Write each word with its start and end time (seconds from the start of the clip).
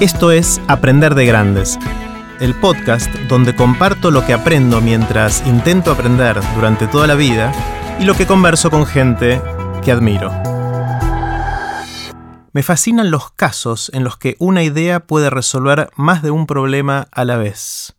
Esto 0.00 0.30
es 0.30 0.60
Aprender 0.68 1.16
de 1.16 1.26
Grandes, 1.26 1.76
el 2.38 2.54
podcast 2.54 3.12
donde 3.28 3.56
comparto 3.56 4.12
lo 4.12 4.24
que 4.24 4.32
aprendo 4.32 4.80
mientras 4.80 5.44
intento 5.44 5.90
aprender 5.90 6.40
durante 6.54 6.86
toda 6.86 7.08
la 7.08 7.16
vida 7.16 7.50
y 7.98 8.04
lo 8.04 8.14
que 8.14 8.24
converso 8.24 8.70
con 8.70 8.86
gente 8.86 9.42
que 9.84 9.90
admiro. 9.90 10.30
Me 12.52 12.62
fascinan 12.62 13.10
los 13.10 13.32
casos 13.32 13.90
en 13.92 14.04
los 14.04 14.16
que 14.16 14.36
una 14.38 14.62
idea 14.62 15.00
puede 15.00 15.30
resolver 15.30 15.90
más 15.96 16.22
de 16.22 16.30
un 16.30 16.46
problema 16.46 17.08
a 17.10 17.24
la 17.24 17.36
vez. 17.36 17.96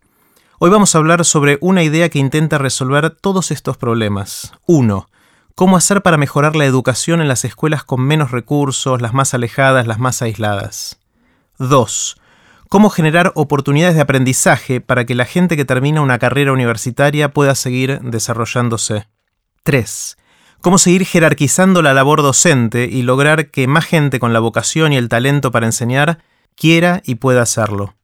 Hoy 0.58 0.70
vamos 0.70 0.94
a 0.94 0.98
hablar 0.98 1.26
sobre 1.26 1.58
una 1.60 1.82
idea 1.82 2.08
que 2.08 2.18
intenta 2.18 2.56
resolver 2.56 3.10
todos 3.10 3.50
estos 3.50 3.76
problemas. 3.76 4.54
1. 4.64 5.06
Cómo 5.54 5.76
hacer 5.76 6.00
para 6.00 6.16
mejorar 6.16 6.56
la 6.56 6.64
educación 6.64 7.20
en 7.20 7.28
las 7.28 7.44
escuelas 7.44 7.84
con 7.84 8.00
menos 8.00 8.30
recursos, 8.30 9.02
las 9.02 9.12
más 9.12 9.34
alejadas, 9.34 9.86
las 9.86 9.98
más 9.98 10.22
aisladas. 10.22 10.99
2. 11.60 12.16
Cómo 12.70 12.88
generar 12.88 13.32
oportunidades 13.34 13.94
de 13.94 14.00
aprendizaje 14.00 14.80
para 14.80 15.04
que 15.04 15.14
la 15.14 15.26
gente 15.26 15.58
que 15.58 15.66
termina 15.66 16.00
una 16.00 16.18
carrera 16.18 16.54
universitaria 16.54 17.32
pueda 17.34 17.54
seguir 17.54 18.00
desarrollándose. 18.00 19.08
3. 19.64 20.16
Cómo 20.62 20.78
seguir 20.78 21.04
jerarquizando 21.04 21.82
la 21.82 21.92
labor 21.92 22.22
docente 22.22 22.88
y 22.90 23.02
lograr 23.02 23.50
que 23.50 23.66
más 23.66 23.84
gente 23.84 24.18
con 24.18 24.32
la 24.32 24.40
vocación 24.40 24.94
y 24.94 24.96
el 24.96 25.10
talento 25.10 25.50
para 25.50 25.66
enseñar 25.66 26.20
quiera 26.56 27.02
y 27.04 27.16
pueda 27.16 27.42
hacerlo. 27.42 27.94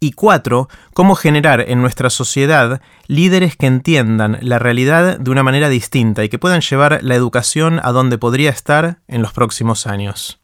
Y 0.00 0.12
cuatro, 0.12 0.68
cómo 0.94 1.16
generar 1.16 1.64
en 1.68 1.82
nuestra 1.82 2.08
sociedad 2.08 2.80
líderes 3.08 3.56
que 3.56 3.66
entiendan 3.66 4.38
la 4.40 4.58
realidad 4.58 5.18
de 5.18 5.30
una 5.30 5.42
manera 5.42 5.68
distinta 5.68 6.24
y 6.24 6.30
que 6.30 6.38
puedan 6.38 6.62
llevar 6.62 7.00
la 7.02 7.14
educación 7.14 7.78
a 7.82 7.92
donde 7.92 8.16
podría 8.16 8.48
estar 8.48 9.00
en 9.06 9.20
los 9.20 9.34
próximos 9.34 9.86
años. 9.86 10.40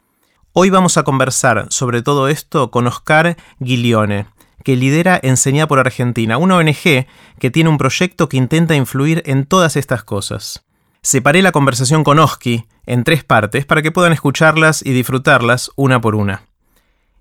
Hoy 0.54 0.68
vamos 0.68 0.98
a 0.98 1.02
conversar 1.02 1.64
sobre 1.70 2.02
todo 2.02 2.28
esto 2.28 2.70
con 2.70 2.86
Oscar 2.86 3.38
Guilione, 3.58 4.26
que 4.62 4.76
lidera 4.76 5.18
Enseña 5.22 5.66
por 5.66 5.78
Argentina, 5.78 6.36
una 6.36 6.58
ONG 6.58 7.06
que 7.38 7.50
tiene 7.50 7.70
un 7.70 7.78
proyecto 7.78 8.28
que 8.28 8.36
intenta 8.36 8.74
influir 8.74 9.22
en 9.24 9.46
todas 9.46 9.76
estas 9.76 10.04
cosas. 10.04 10.62
Separé 11.00 11.40
la 11.40 11.52
conversación 11.52 12.04
con 12.04 12.18
Oski 12.18 12.66
en 12.84 13.02
tres 13.02 13.24
partes 13.24 13.64
para 13.64 13.80
que 13.80 13.92
puedan 13.92 14.12
escucharlas 14.12 14.84
y 14.84 14.92
disfrutarlas 14.92 15.70
una 15.74 16.02
por 16.02 16.14
una. 16.14 16.42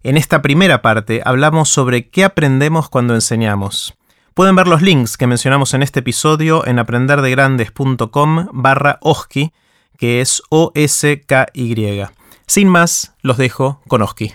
En 0.03 0.17
esta 0.17 0.41
primera 0.41 0.81
parte 0.81 1.21
hablamos 1.23 1.69
sobre 1.69 2.09
qué 2.09 2.25
aprendemos 2.25 2.89
cuando 2.89 3.15
enseñamos. 3.15 3.93
Pueden 4.33 4.57
ver 4.57 4.67
los 4.67 4.81
links 4.81 5.15
que 5.15 5.27
mencionamos 5.27 5.73
en 5.73 5.83
este 5.83 6.01
episodio 6.01 6.67
en 6.67 6.79
aprenderdegrandes.com 6.79 8.49
barra 8.51 8.97
Oski, 8.99 9.53
que 9.97 10.19
es 10.19 10.43
O-S-K-Y. 10.49 12.20
Sin 12.51 12.67
más, 12.67 13.13
los 13.21 13.37
dejo 13.37 13.79
con 13.87 14.01
Oski. 14.01 14.33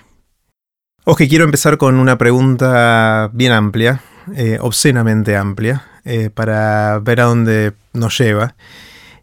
Oski, 1.04 1.28
quiero 1.28 1.44
empezar 1.44 1.76
con 1.76 1.96
una 1.96 2.16
pregunta 2.16 3.28
bien 3.34 3.52
amplia, 3.52 4.00
eh, 4.34 4.56
obscenamente 4.58 5.36
amplia, 5.36 5.86
eh, 6.06 6.30
para 6.30 6.98
ver 7.00 7.20
a 7.20 7.24
dónde 7.24 7.74
nos 7.92 8.16
lleva. 8.18 8.54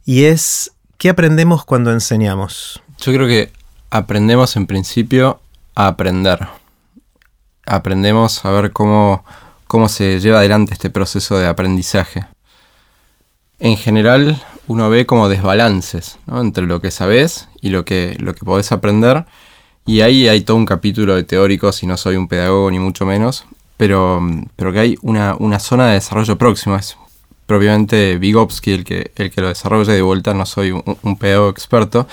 Y 0.06 0.26
es, 0.26 0.74
¿qué 1.00 1.10
aprendemos 1.10 1.66
cuando 1.66 1.92
enseñamos? 1.92 2.84
Yo 3.00 3.12
creo 3.12 3.26
que 3.26 3.52
aprendemos 3.90 4.56
en 4.58 4.68
principio 4.68 5.42
a 5.74 5.88
aprender. 5.88 6.48
Aprendemos 7.66 8.46
a 8.46 8.52
ver 8.52 8.74
cómo, 8.74 9.26
cómo 9.66 9.90
se 9.90 10.20
lleva 10.20 10.38
adelante 10.38 10.74
este 10.74 10.92
proceso 10.92 11.40
de 11.40 11.48
aprendizaje. 11.48 12.28
En 13.58 13.76
general, 13.76 14.40
uno 14.68 14.90
ve 14.90 15.06
como 15.06 15.30
desbalances 15.30 16.18
entre 16.32 16.66
lo 16.66 16.82
que 16.82 16.92
sabes 16.92 17.50
y 17.62 17.70
lo 17.70 17.86
que, 17.86 18.16
lo 18.20 18.34
que 18.34 18.46
podés 18.46 18.72
aprender. 18.72 19.26
Y 19.86 20.02
ahí 20.02 20.28
hay 20.28 20.42
todo 20.42 20.58
un 20.58 20.66
capítulo 20.66 21.16
de 21.16 21.24
teóricos, 21.24 21.84
y 21.84 21.88
no 21.88 21.98
soy 21.98 22.16
un 22.16 22.28
pedagogo 22.28 22.72
ni 22.72 22.80
mucho 22.80 23.06
menos, 23.06 23.46
pero, 23.76 24.22
pero 24.56 24.72
que 24.72 24.80
hay 24.80 24.98
una, 25.02 25.60
zona 25.60 25.88
de 25.88 25.94
desarrollo 25.96 26.38
próximo. 26.38 26.78
Es 26.78 26.98
propiamente 27.46 28.18
Vygotsky 28.18 28.72
el 28.72 28.84
que, 28.86 29.12
el 29.16 29.30
que 29.30 29.42
lo 29.42 29.50
desarrolla 29.50 29.92
de 29.92 30.02
vuelta, 30.02 30.34
no 30.34 30.46
soy 30.46 30.72
un, 30.72 31.18
pedagogo 31.18 31.50
experto, 31.50 32.08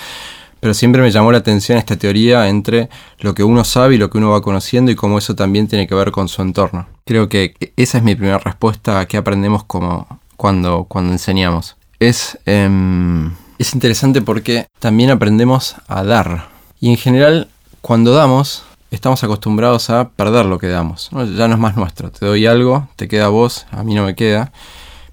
pero 0.59 0.73
siempre 0.73 1.01
me 1.01 1.11
llamó 1.11 1.31
la 1.31 1.37
atención 1.37 1.77
esta 1.77 1.95
teoría 1.95 2.49
entre 2.49 2.89
lo 3.19 3.33
que 3.33 3.43
uno 3.43 3.63
sabe 3.63 3.95
y 3.95 3.97
lo 3.97 4.09
que 4.09 4.17
uno 4.17 4.31
va 4.31 4.41
conociendo 4.41 4.91
y 4.91 4.95
cómo 4.95 5.17
eso 5.17 5.33
también 5.33 5.69
tiene 5.69 5.87
que 5.87 5.95
ver 5.95 6.11
con 6.11 6.27
su 6.27 6.41
entorno. 6.41 6.87
Creo 7.05 7.29
que 7.29 7.55
esa 7.77 7.99
es 7.99 8.03
mi 8.03 8.15
primera 8.15 8.37
respuesta 8.37 8.99
a 8.99 9.07
qué 9.07 9.15
aprendemos 9.15 9.63
como 9.63 10.19
cuando, 10.35 10.83
cuando 10.89 11.13
enseñamos 11.13 11.77
es, 12.01 12.39
em, 12.47 13.31
es 13.59 13.75
interesante 13.75 14.23
porque 14.23 14.65
también 14.79 15.11
aprendemos 15.11 15.75
a 15.87 16.03
dar. 16.03 16.49
Y 16.79 16.89
en 16.89 16.97
general, 16.97 17.47
cuando 17.81 18.11
damos, 18.11 18.63
estamos 18.89 19.23
acostumbrados 19.23 19.91
a 19.91 20.09
perder 20.09 20.47
lo 20.47 20.57
que 20.57 20.67
damos. 20.67 21.11
Ya 21.11 21.47
no 21.47 21.53
es 21.53 21.59
más 21.59 21.77
nuestro. 21.77 22.11
Te 22.11 22.25
doy 22.25 22.47
algo, 22.47 22.87
te 22.95 23.07
queda 23.07 23.25
a 23.25 23.29
vos, 23.29 23.67
a 23.69 23.83
mí 23.83 23.93
no 23.93 24.03
me 24.03 24.15
queda. 24.15 24.51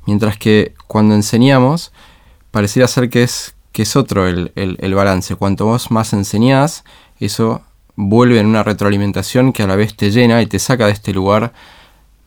Mientras 0.07 0.39
que 0.39 0.73
cuando 0.87 1.15
enseñamos, 1.15 1.93
pareciera 2.51 2.89
ser 2.89 3.11
que 3.11 3.23
es, 3.23 3.55
que 3.73 3.83
es 3.83 3.95
otro 3.95 4.27
el, 4.27 4.53
el 4.55 4.95
balance. 4.95 5.37
Cuanto 5.37 5.67
vos 5.67 5.91
más 5.91 6.15
enseñás, 6.15 6.85
eso 7.21 7.61
vuelve 7.97 8.41
en 8.41 8.47
una 8.47 8.63
retroalimentación 8.63 9.53
que 9.53 9.63
a 9.63 9.67
la 9.67 9.77
vez 9.77 9.95
te 9.95 10.11
llena 10.11 10.41
y 10.41 10.47
te 10.47 10.59
saca 10.59 10.87
de 10.87 10.93
este 10.93 11.13
lugar 11.13 11.53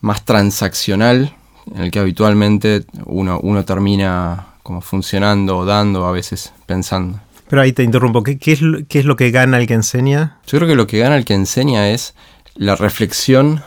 más 0.00 0.24
transaccional 0.24 1.34
en 1.74 1.82
el 1.82 1.90
que 1.90 1.98
habitualmente 1.98 2.84
uno, 3.06 3.40
uno 3.42 3.64
termina 3.64 4.51
como 4.62 4.80
funcionando 4.80 5.58
o 5.58 5.64
dando, 5.64 6.06
a 6.06 6.12
veces 6.12 6.52
pensando. 6.66 7.20
Pero 7.48 7.62
ahí 7.62 7.72
te 7.72 7.82
interrumpo, 7.82 8.22
¿Qué, 8.22 8.38
es, 8.40 8.60
¿qué 8.88 8.98
es 8.98 9.04
lo 9.04 9.16
que 9.16 9.30
gana 9.30 9.58
el 9.58 9.66
que 9.66 9.74
enseña? 9.74 10.38
Yo 10.46 10.58
creo 10.58 10.68
que 10.68 10.74
lo 10.74 10.86
que 10.86 10.98
gana 10.98 11.16
el 11.16 11.24
que 11.24 11.34
enseña 11.34 11.90
es 11.90 12.14
la 12.54 12.76
reflexión 12.76 13.62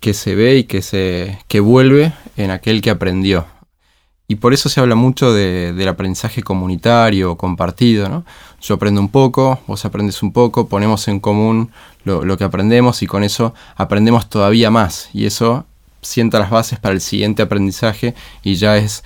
que 0.00 0.14
se 0.14 0.34
ve 0.34 0.56
y 0.56 0.64
que, 0.64 0.82
se, 0.82 1.38
que 1.48 1.60
vuelve 1.60 2.12
en 2.36 2.50
aquel 2.50 2.80
que 2.80 2.90
aprendió. 2.90 3.46
Y 4.26 4.34
por 4.34 4.52
eso 4.52 4.68
se 4.68 4.80
habla 4.80 4.94
mucho 4.94 5.32
del 5.32 5.88
aprendizaje 5.88 6.42
comunitario 6.42 7.32
o 7.32 7.36
compartido. 7.38 8.08
¿no? 8.08 8.24
Yo 8.60 8.74
aprendo 8.74 9.00
un 9.00 9.08
poco, 9.08 9.60
vos 9.66 9.84
aprendes 9.84 10.22
un 10.22 10.32
poco, 10.32 10.68
ponemos 10.68 11.08
en 11.08 11.18
común 11.18 11.70
lo, 12.04 12.24
lo, 12.24 12.36
que 12.36 12.44
aprendemos 12.44 13.02
y 13.02 13.06
con 13.06 13.24
eso 13.24 13.54
aprendemos 13.74 14.28
todavía 14.28 14.70
más. 14.70 15.08
Y 15.14 15.24
eso 15.24 15.64
sienta 16.02 16.38
las 16.38 16.50
bases 16.50 16.78
para 16.78 16.94
el 16.94 17.00
siguiente 17.00 17.40
aprendizaje 17.40 18.14
y 18.42 18.56
ya 18.56 18.76
es 18.76 19.02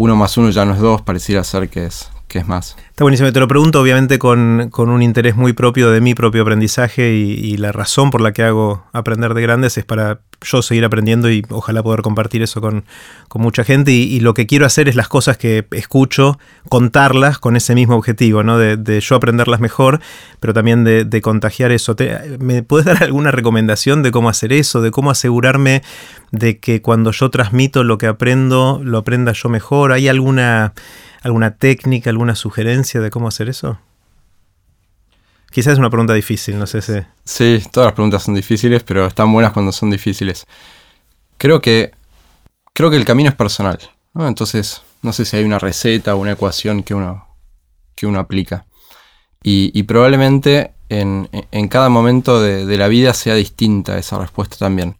uno 0.00 0.14
más 0.14 0.36
uno 0.36 0.48
ya 0.50 0.64
no 0.64 0.74
es 0.74 0.78
dos, 0.78 1.02
pareciera 1.02 1.42
ser 1.42 1.68
que 1.68 1.86
es, 1.86 2.08
que 2.28 2.38
es 2.38 2.46
más. 2.46 2.76
Está 2.90 3.04
buenísimo, 3.04 3.32
te 3.32 3.40
lo 3.40 3.48
pregunto 3.48 3.80
obviamente 3.80 4.18
con, 4.18 4.70
un 4.76 5.02
interés 5.02 5.34
muy 5.34 5.54
propio 5.54 5.90
de 5.90 6.00
mi 6.00 6.14
propio 6.14 6.42
aprendizaje 6.42 7.14
y, 7.14 7.56
la 7.56 7.72
razón 7.72 8.10
por 8.10 8.20
la 8.20 8.32
que 8.32 8.42
hago 8.42 8.84
aprender 8.92 9.34
de 9.34 9.42
grandes 9.42 9.78
es 9.78 9.84
para 9.84 10.20
yo 10.42 10.62
seguir 10.62 10.84
aprendiendo 10.84 11.28
y 11.30 11.44
ojalá 11.48 11.82
poder 11.82 12.02
compartir 12.02 12.42
eso 12.42 12.60
con, 12.60 12.84
mucha 13.34 13.64
gente 13.64 13.92
y, 13.92 14.20
lo 14.20 14.34
que 14.34 14.46
quiero 14.46 14.66
hacer 14.66 14.88
es 14.88 14.94
las 14.94 15.08
cosas 15.08 15.38
que 15.38 15.66
escucho, 15.72 16.38
contarlas 16.68 17.38
con 17.38 17.56
ese 17.56 17.74
mismo 17.74 17.96
objetivo, 17.96 18.42
¿no? 18.42 18.58
de, 18.58 19.00
yo 19.00 19.16
aprenderlas 19.16 19.60
mejor, 19.60 20.00
pero 20.38 20.52
también 20.52 20.84
de, 20.84 21.20
contagiar 21.22 21.72
eso. 21.72 21.96
¿Me 22.38 22.62
puedes 22.62 22.86
dar 22.86 23.02
alguna 23.02 23.30
recomendación 23.30 24.02
de 24.02 24.12
cómo 24.12 24.28
hacer 24.28 24.52
eso, 24.52 24.82
de 24.82 24.90
cómo 24.90 25.10
asegurarme 25.10 25.82
de 26.30 26.58
que 26.58 26.82
cuando 26.82 27.10
yo 27.10 27.30
transmito 27.30 27.84
lo 27.84 27.96
que 27.96 28.06
aprendo, 28.06 28.80
lo 28.84 28.98
aprenda 28.98 29.32
yo 29.32 29.48
mejor? 29.48 29.92
¿Hay 29.92 30.08
alguna 30.08 30.74
alguna 31.22 31.56
técnica, 31.56 32.10
alguna 32.10 32.34
sugerencia 32.34 33.00
de 33.00 33.10
cómo 33.10 33.28
hacer 33.28 33.48
eso? 33.48 33.78
Quizás 35.50 35.74
es 35.74 35.78
una 35.78 35.90
pregunta 35.90 36.14
difícil, 36.14 36.58
no 36.58 36.66
sé 36.66 36.82
si... 36.82 36.92
Sí, 37.24 37.62
todas 37.72 37.88
las 37.88 37.94
preguntas 37.94 38.22
son 38.22 38.34
difíciles, 38.34 38.82
pero 38.82 39.06
están 39.06 39.32
buenas 39.32 39.52
cuando 39.52 39.72
son 39.72 39.90
difíciles. 39.90 40.46
Creo 41.38 41.60
que, 41.60 41.92
creo 42.74 42.90
que 42.90 42.96
el 42.96 43.04
camino 43.04 43.30
es 43.30 43.34
personal. 43.34 43.78
Entonces, 44.14 44.82
no 45.02 45.12
sé 45.12 45.24
si 45.24 45.36
hay 45.36 45.44
una 45.44 45.58
receta 45.58 46.14
o 46.14 46.18
una 46.18 46.32
ecuación 46.32 46.82
que 46.82 46.94
uno, 46.94 47.26
que 47.94 48.06
uno 48.06 48.18
aplica. 48.18 48.66
Y, 49.42 49.82
probablemente 49.84 50.72
en, 50.90 51.28
cada 51.68 51.88
momento 51.88 52.42
de, 52.42 52.76
la 52.76 52.88
vida 52.88 53.14
sea 53.14 53.34
distinta 53.34 53.96
esa 53.96 54.18
respuesta 54.18 54.56
también. 54.56 54.96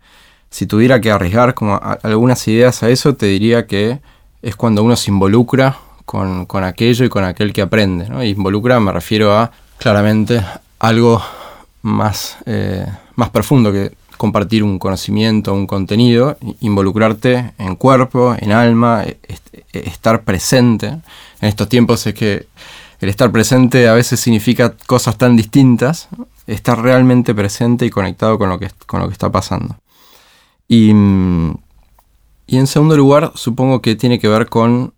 Si 0.49 0.67
tuviera 0.67 1.01
que 1.01 1.11
arriesgar 1.11 1.55
como 1.55 1.79
algunas 2.03 2.47
ideas 2.49 2.83
a 2.83 2.89
eso, 2.89 3.15
te 3.15 3.27
diría 3.27 3.67
que 3.67 4.01
es 4.41 4.57
cuando 4.57 4.83
uno 4.83 4.97
se 4.97 5.11
involucra 5.11 5.77
con, 6.09 6.65
aquello 6.65 7.05
y 7.05 7.11
con 7.11 7.23
aquel 7.23 7.53
que 7.53 7.61
aprende. 7.61 8.09
¿no? 8.09 8.25
Involucra 8.25 8.81
me 8.81 8.93
refiero 8.93 9.37
a 9.37 9.53
claramente 9.77 10.43
algo 10.79 11.23
más, 11.83 12.39
eh, 12.47 12.87
más 13.15 13.29
profundo 13.29 13.71
que 13.71 13.93
compartir 14.17 14.65
un 14.65 14.79
conocimiento, 14.79 15.53
un 15.53 15.67
contenido, 15.67 16.39
involucrarte 16.61 17.53
en 17.59 17.77
cuerpo, 17.77 18.35
en 18.39 18.53
alma, 18.53 19.05
e, 19.05 19.19
e, 19.29 19.65
estar 19.87 20.25
presente. 20.25 20.87
En 20.87 21.49
estos 21.49 21.69
tiempos 21.69 22.07
es 22.07 22.15
que 22.15 22.47
el 23.01 23.09
estar 23.11 23.31
presente 23.31 23.87
a 23.87 23.93
veces 23.93 24.19
significa 24.19 24.75
cosas 24.87 25.19
tan 25.19 25.37
distintas, 25.37 26.09
estar 26.47 26.81
realmente 26.81 27.35
presente 27.35 27.85
y 27.85 27.91
conectado 27.91 28.39
con 28.39 28.49
lo 28.49 28.59
que, 28.59 28.71
con 28.87 29.01
lo 29.01 29.09
que 29.09 29.13
está 29.13 29.31
pasando. 29.31 29.77
Y, 30.67 30.89
y 32.47 32.57
en 32.57 32.67
segundo 32.67 32.97
lugar, 32.97 33.33
supongo 33.35 33.83
que 33.83 33.95
tiene 33.95 34.19
que 34.19 34.29
ver 34.29 34.49
con 34.49 34.95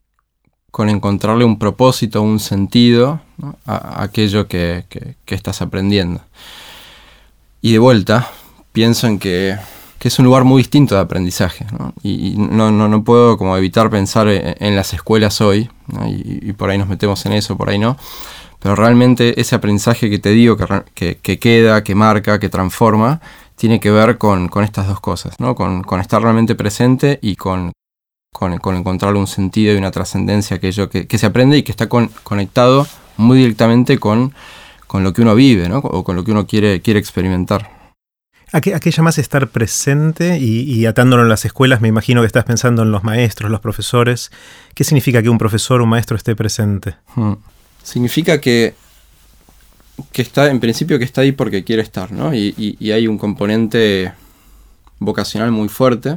con 0.71 0.89
encontrarle 0.89 1.45
un 1.45 1.59
propósito, 1.59 2.23
un 2.23 2.41
sentido 2.41 3.21
a, 3.67 4.03
aquello 4.03 4.47
que, 4.47 4.85
estás 5.27 5.63
aprendiendo. 5.63 6.21
Y 7.61 7.73
de 7.73 7.79
vuelta, 7.79 8.31
pienso 8.73 9.07
en 9.07 9.19
que, 9.19 9.57
es 10.01 10.19
un 10.19 10.25
lugar 10.25 10.45
muy 10.45 10.63
distinto 10.63 10.95
de 10.95 11.01
aprendizaje. 11.03 11.67
Y, 12.03 12.35
no, 12.37 12.71
no, 12.71 13.05
puedo 13.05 13.37
como 13.37 13.57
evitar 13.57 13.91
pensar 13.91 14.29
en, 14.29 14.77
las 14.77 14.95
escuelas 14.95 15.41
hoy, 15.41 15.69
y, 16.07 16.53
por 16.53 16.71
ahí 16.71 16.79
nos 16.79 16.89
metemos 16.89 17.25
en 17.27 17.33
eso, 17.33 17.57
por 17.57 17.71
ahí 17.71 17.79
no. 17.79 17.97
Pero 18.61 18.77
realmente 18.77 19.41
ese 19.41 19.55
aprendizaje 19.55 20.11
que 20.11 20.19
te 20.19 20.31
digo, 20.31 20.57
que, 20.95 21.17
que, 21.17 21.39
queda, 21.39 21.83
que 21.83 21.95
marca, 21.95 22.39
que 22.39 22.51
transforma, 22.51 23.21
tiene 23.57 23.81
que 23.81 23.91
ver 23.91 24.17
con, 24.19 24.51
estas 24.63 24.87
dos 24.87 25.01
cosas, 25.01 25.39
¿no? 25.39 25.55
con, 25.55 25.85
estar 26.01 26.23
realmente 26.23 26.55
presente 26.55 27.19
y 27.21 27.37
con, 27.37 27.73
con, 28.33 28.53
encontrar 28.53 29.15
un 29.15 29.27
sentido 29.27 29.75
y 29.75 29.77
una 29.77 29.91
trascendencia 29.91 30.57
aquello 30.57 30.89
que, 30.89 31.07
que, 31.07 31.19
se 31.19 31.27
aprende 31.27 31.59
y 31.59 31.63
que 31.63 31.73
está 31.73 31.89
conectado 31.89 32.87
muy 33.17 33.39
directamente 33.39 33.99
con, 33.99 34.33
con 34.87 35.05
lo 35.05 35.13
que 35.13 35.23
uno 35.23 35.35
vive 35.35 35.69
¿no? 35.69 35.79
o 35.79 36.05
con 36.05 36.17
lo 36.17 36.25
que 36.25 36.33
uno 36.33 36.47
quiere, 36.47 36.81
quiere 36.81 36.99
experimentar. 37.01 37.81
¿A 38.53 38.61
qué, 38.61 38.91
llamas 38.91 39.19
estar 39.19 39.49
presente? 39.49 40.39
Y, 40.39 40.85
atándolo 40.87 41.23
en 41.23 41.29
las 41.29 41.45
escuelas, 41.45 41.81
me 41.81 41.87
imagino 41.87 42.21
que 42.23 42.27
estás 42.27 42.45
pensando 42.45 42.83
en 42.83 42.91
los 42.91 43.05
maestros, 43.05 43.49
los 43.49 43.61
profesores. 43.61 44.33
¿Qué 44.75 44.83
significa 44.83 45.23
que 45.23 45.29
un 45.29 45.39
profesor 45.39 45.81
o 45.81 45.85
un 45.85 45.91
maestro 45.91 46.17
esté 46.17 46.35
presente? 46.35 46.97
Hmm. 47.15 47.35
Significa 47.85 48.41
que, 48.41 48.75
que 50.11 50.23
está, 50.23 50.51
en 50.51 50.59
principio, 50.59 50.99
que 50.99 51.05
está 51.05 51.21
ahí 51.21 51.31
porque 51.31 51.63
quiere 51.63 51.83
estar, 51.83 52.11
¿no? 52.11 52.35
Y, 52.35 52.77
hay 52.91 53.07
un 53.07 53.19
componente 53.19 54.13
vocacional 54.99 55.53
muy 55.53 55.69
fuerte. 55.69 56.17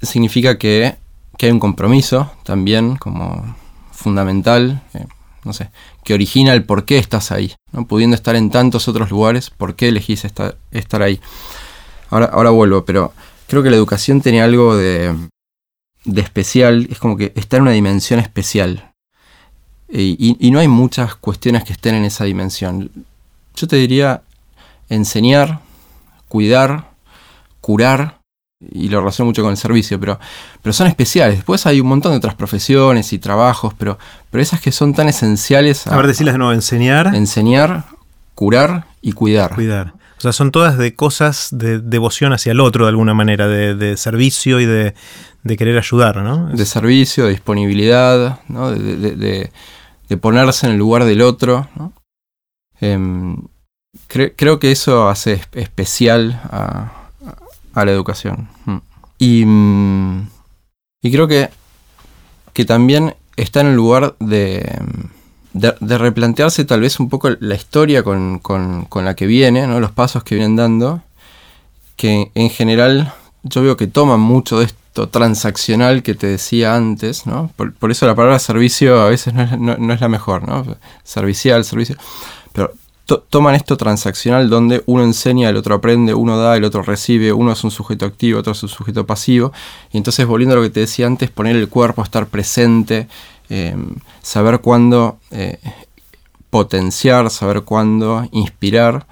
Significa 0.00 0.56
que, 0.56 0.96
hay 1.42 1.52
un 1.52 1.60
compromiso 1.60 2.30
también 2.44 2.96
como 2.96 3.56
fundamental, 3.92 4.82
eh, 4.94 5.06
no 5.44 5.52
sé, 5.52 5.70
que 6.04 6.14
origina 6.14 6.52
el 6.52 6.64
por 6.64 6.84
qué 6.84 6.98
estás 6.98 7.32
ahí, 7.32 7.54
¿no? 7.72 7.86
pudiendo 7.86 8.14
estar 8.14 8.36
en 8.36 8.50
tantos 8.50 8.88
otros 8.88 9.10
lugares, 9.10 9.50
por 9.50 9.74
qué 9.76 9.88
elegís 9.88 10.24
estar, 10.24 10.56
ahí. 11.02 11.20
Ahora, 12.10 12.26
ahora 12.26 12.50
vuelvo, 12.50 12.84
pero 12.84 13.12
creo 13.46 13.62
que 13.62 13.70
la 13.70 13.76
educación 13.76 14.20
tiene 14.20 14.42
algo 14.42 14.76
de, 14.76 15.14
especial, 16.14 16.88
es 16.90 16.98
como 16.98 17.16
que 17.16 17.32
está 17.34 17.56
en 17.56 17.62
una 17.62 17.72
dimensión 17.72 18.20
especial. 18.20 18.92
Y, 19.88 20.50
no 20.50 20.58
hay 20.58 20.66
muchas 20.66 21.14
cuestiones 21.14 21.62
que 21.62 21.72
estén 21.72 21.94
en 21.94 22.04
esa 22.04 22.24
dimensión. 22.24 22.90
Yo 23.54 23.68
te 23.68 23.76
diría 23.76 24.22
enseñar, 24.88 25.60
cuidar, 26.26 26.90
curar, 27.60 28.20
y 28.72 28.88
lo 28.88 29.00
relaciono 29.00 29.26
mucho 29.26 29.42
con 29.42 29.50
el 29.50 29.56
servicio, 29.56 29.98
pero, 30.00 30.18
pero 30.62 30.72
son 30.72 30.86
especiales. 30.86 31.36
Después 31.36 31.66
hay 31.66 31.80
un 31.80 31.88
montón 31.88 32.12
de 32.12 32.18
otras 32.18 32.34
profesiones 32.34 33.12
y 33.12 33.18
trabajos, 33.18 33.74
pero, 33.76 33.98
pero 34.30 34.42
esas 34.42 34.60
que 34.60 34.72
son 34.72 34.94
tan 34.94 35.08
esenciales. 35.08 35.86
A, 35.86 35.96
ver, 35.96 36.06
decirles 36.06 36.34
de 36.34 36.38
nuevo, 36.38 36.52
enseñar. 36.52 37.14
Enseñar, 37.14 37.86
curar 38.34 38.86
y 39.00 39.12
cuidar. 39.12 39.54
Cuidar. 39.54 39.94
O 40.18 40.20
sea, 40.20 40.32
son 40.32 40.50
todas 40.50 40.78
de 40.78 40.94
cosas 40.94 41.48
de 41.52 41.80
devoción 41.80 42.32
hacia 42.32 42.52
el 42.52 42.60
otro 42.60 42.86
de 42.86 42.90
alguna 42.90 43.14
manera, 43.14 43.46
de, 43.46 43.96
servicio 43.96 44.60
y 44.60 44.66
de, 44.66 44.94
querer 45.58 45.76
ayudar, 45.76 46.16
¿no? 46.22 46.48
De 46.48 46.64
servicio, 46.64 47.24
de 47.24 47.30
disponibilidad, 47.30 48.40
¿no? 48.48 48.70
de, 48.70 49.50
ponerse 50.20 50.66
en 50.66 50.72
el 50.72 50.78
lugar 50.78 51.04
del 51.04 51.20
otro. 51.20 51.68
Em, 52.80 53.36
creo 54.08 54.58
que 54.58 54.72
eso 54.72 55.08
hace 55.08 55.40
especial 55.52 56.40
a, 56.44 57.03
la 57.74 57.92
educación. 57.92 58.48
Mm. 58.66 58.76
Y, 59.18 59.44
mm, 59.44 60.28
y 61.02 61.12
creo 61.12 61.26
que, 61.26 61.50
que 62.52 62.64
también 62.64 63.14
está 63.36 63.60
en 63.60 63.68
el 63.68 63.76
lugar 63.76 64.16
de 64.20 64.62
de, 65.54 65.98
replantearse 65.98 66.64
tal 66.64 66.80
vez 66.80 67.00
un 67.00 67.08
poco 67.08 67.30
la 67.30 67.54
historia 67.54 68.02
con, 68.02 68.40
la 68.92 69.14
que 69.14 69.26
viene, 69.26 69.66
¿no? 69.66 69.80
los 69.80 69.92
pasos 69.92 70.24
que 70.24 70.34
vienen 70.34 70.56
dando, 70.56 71.02
que 71.96 72.30
en 72.34 72.50
general 72.50 73.14
yo 73.44 73.62
veo 73.62 73.76
que 73.76 73.86
toman 73.86 74.20
mucho 74.20 74.58
de 74.58 74.66
esto 74.66 75.08
transaccional 75.08 76.02
que 76.02 76.14
te 76.14 76.26
decía 76.26 76.74
antes, 76.74 77.26
¿no? 77.26 77.50
por, 77.56 77.90
eso 77.90 78.06
la 78.06 78.14
palabra 78.14 78.38
servicio 78.38 79.00
a 79.00 79.08
veces 79.08 79.32
no 79.32 79.92
es, 79.92 80.00
la 80.00 80.08
mejor, 80.08 80.46
¿no? 80.46 80.64
servicial, 81.04 81.64
servicio, 81.64 81.96
pero 82.52 82.72
toman 83.04 83.54
esto 83.54 83.76
transaccional 83.76 84.48
donde 84.48 84.82
uno 84.86 85.04
enseña, 85.04 85.50
el 85.50 85.56
otro 85.56 85.74
aprende, 85.74 86.14
uno 86.14 86.38
da, 86.38 86.56
el 86.56 86.64
otro 86.64 86.82
recibe, 86.82 87.32
uno 87.32 87.52
es 87.52 87.62
un 87.64 87.70
sujeto 87.70 88.06
activo, 88.06 88.40
otro 88.40 88.52
es 88.52 88.62
un 88.62 88.68
sujeto 88.68 89.06
pasivo, 89.06 89.52
y 89.92 89.98
entonces 89.98 90.26
volviendo 90.26 90.54
a 90.54 90.58
lo 90.58 90.62
que 90.62 90.70
te 90.70 90.80
decía 90.80 91.06
antes, 91.06 91.30
poner 91.30 91.56
el 91.56 91.68
cuerpo, 91.68 92.02
estar 92.02 92.26
presente, 92.26 93.08
Em, 93.50 93.96
saber 94.22 94.60
cuándo 94.60 95.18
eh, 95.30 95.58
potenciar, 96.48 97.28
saber 97.30 97.62
cuándo 97.62 98.26
inspirar, 98.32 99.06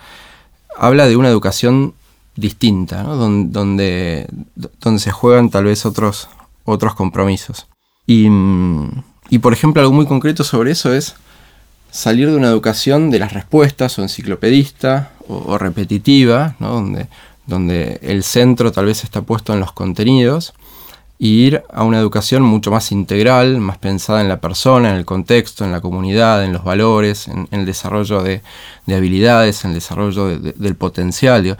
habla 0.76 1.06
de 1.06 1.16
una 1.16 1.28
educación 1.28 1.94
distinta, 2.34 3.02
donde, 3.02 4.26
donde, 4.56 4.98
se 4.98 5.10
juegan 5.10 5.50
tal 5.50 5.64
vez 5.64 5.84
otros, 5.84 6.28
otros 6.64 6.94
compromisos. 6.94 7.66
Y, 8.06 8.28
por 9.38 9.52
ejemplo, 9.52 9.82
algo 9.82 9.92
muy 9.94 10.06
concreto 10.06 10.44
sobre 10.44 10.70
eso 10.70 10.92
es 10.92 11.14
salir 11.92 12.30
de 12.30 12.36
una 12.36 12.48
educación 12.48 13.10
de 13.10 13.20
las 13.20 13.32
respuestas 13.32 13.98
o 13.98 14.02
enciclopedista 14.02 15.12
o, 15.28 15.56
repetitiva, 15.58 16.56
donde, 16.58 17.06
donde 17.46 18.00
el 18.02 18.24
centro 18.24 18.72
tal 18.72 18.86
vez 18.86 19.04
está 19.04 19.22
puesto 19.22 19.52
en 19.52 19.60
los 19.60 19.72
contenidos, 19.72 20.54
y 21.18 21.44
ir 21.44 21.62
a 21.72 21.84
una 21.84 22.00
educación 22.00 22.42
mucho 22.42 22.72
más 22.72 22.90
integral, 22.90 23.58
más 23.58 23.78
pensada 23.78 24.22
en 24.22 24.28
la 24.28 24.40
persona, 24.40 24.90
en 24.90 24.96
el 24.96 25.04
contexto, 25.04 25.64
en 25.64 25.70
la 25.70 25.80
comunidad, 25.80 26.44
en 26.44 26.52
los 26.52 26.64
valores, 26.64 27.28
en, 27.28 27.46
el 27.52 27.64
desarrollo 27.64 28.24
de, 28.24 28.42
habilidades, 28.88 29.64
en 29.64 29.70
el 29.70 29.74
desarrollo 29.74 30.36
del 30.36 30.74
potencial. 30.74 31.56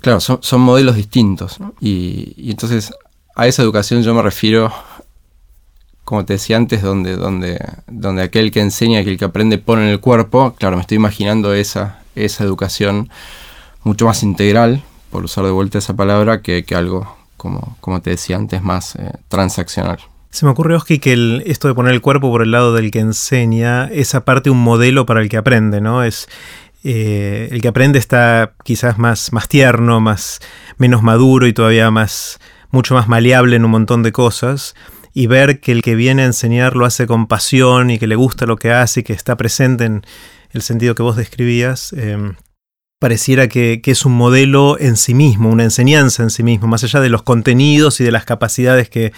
Claro, 0.00 0.20
son, 0.20 0.60
modelos 0.60 0.94
distintos. 0.94 1.58
Y, 1.80 2.48
entonces 2.48 2.92
a 3.34 3.48
esa 3.48 3.62
educación 3.62 4.02
yo 4.02 4.14
me 4.14 4.22
refiero, 4.22 4.72
como 6.06 6.24
te 6.24 6.34
decía 6.34 6.56
antes, 6.56 6.82
donde, 6.82 7.16
donde, 7.16 7.58
donde 7.88 8.22
aquel 8.22 8.52
que 8.52 8.60
enseña, 8.60 9.00
aquel 9.00 9.18
que 9.18 9.24
aprende 9.24 9.58
pone 9.58 9.82
en 9.82 9.88
el 9.88 9.98
cuerpo. 9.98 10.54
Claro, 10.56 10.76
me 10.76 10.82
estoy 10.82 10.94
imaginando 10.94 11.52
esa, 11.52 11.98
esa 12.14 12.44
educación 12.44 13.10
mucho 13.82 14.06
más 14.06 14.22
integral, 14.22 14.84
por 15.10 15.24
usar 15.24 15.44
de 15.44 15.50
vuelta 15.50 15.78
esa 15.78 15.96
palabra, 15.96 16.42
que, 16.42 16.64
que 16.64 16.76
algo 16.76 17.16
como, 17.36 17.76
como 17.80 18.00
te 18.00 18.10
decía 18.10 18.36
antes, 18.36 18.62
más 18.62 18.94
eh, 18.94 19.10
transaccional. 19.26 19.98
Se 20.30 20.46
me 20.46 20.52
ocurre, 20.52 20.76
Oski, 20.76 21.00
que 21.00 21.42
esto 21.44 21.66
de 21.66 21.74
poner 21.74 21.92
el 21.92 22.00
cuerpo 22.00 22.30
por 22.30 22.42
el 22.42 22.52
lado 22.52 22.72
del 22.72 22.92
que 22.92 23.00
enseña 23.00 23.86
es 23.86 24.14
aparte 24.14 24.48
un 24.48 24.62
modelo 24.62 25.06
para 25.06 25.20
el 25.20 25.28
que 25.28 25.38
aprende, 25.38 25.80
¿no? 25.80 26.04
Es, 26.04 26.28
eh, 26.84 27.48
el 27.50 27.60
que 27.62 27.66
aprende 27.66 27.98
está 27.98 28.52
quizás 28.62 28.96
más, 28.96 29.32
más 29.32 29.48
tierno, 29.48 30.00
más, 30.00 30.38
menos 30.78 31.02
maduro 31.02 31.48
y 31.48 31.52
todavía 31.52 31.90
más, 31.90 32.38
mucho 32.70 32.94
más 32.94 33.08
maleable 33.08 33.56
en 33.56 33.64
un 33.64 33.72
montón 33.72 34.04
de 34.04 34.12
cosas. 34.12 34.76
Y 35.18 35.28
ver 35.28 35.60
que 35.60 35.72
el 35.72 35.80
que 35.80 35.94
viene 35.94 36.24
a 36.24 36.26
enseñar 36.26 36.76
lo 36.76 36.84
hace 36.84 37.06
con 37.06 37.26
pasión 37.26 37.88
y 37.90 37.98
que 37.98 38.06
le 38.06 38.16
gusta 38.16 38.44
lo 38.44 38.56
que 38.56 38.70
hace 38.70 39.00
y 39.00 39.02
que 39.02 39.14
está 39.14 39.34
presente 39.34 39.86
en 39.86 40.04
el 40.50 40.60
sentido 40.60 40.94
que 40.94 41.02
vos 41.02 41.16
describías, 41.16 41.94
eh, 41.94 42.34
pareciera 42.98 43.46
que, 43.48 43.82
es 43.84 44.06
un 44.06 44.16
modelo 44.16 44.78
en 44.80 44.96
sí 44.96 45.12
mismo, 45.12 45.50
una 45.50 45.64
enseñanza 45.64 46.22
en 46.22 46.30
sí 46.30 46.42
mismo, 46.42 46.66
más 46.66 46.82
allá 46.82 47.00
de 47.00 47.10
los 47.10 47.22
contenidos 47.22 48.00
y 48.00 48.04
de 48.04 48.10
las 48.10 48.24
capacidades 48.24 48.88
que, 48.88 49.12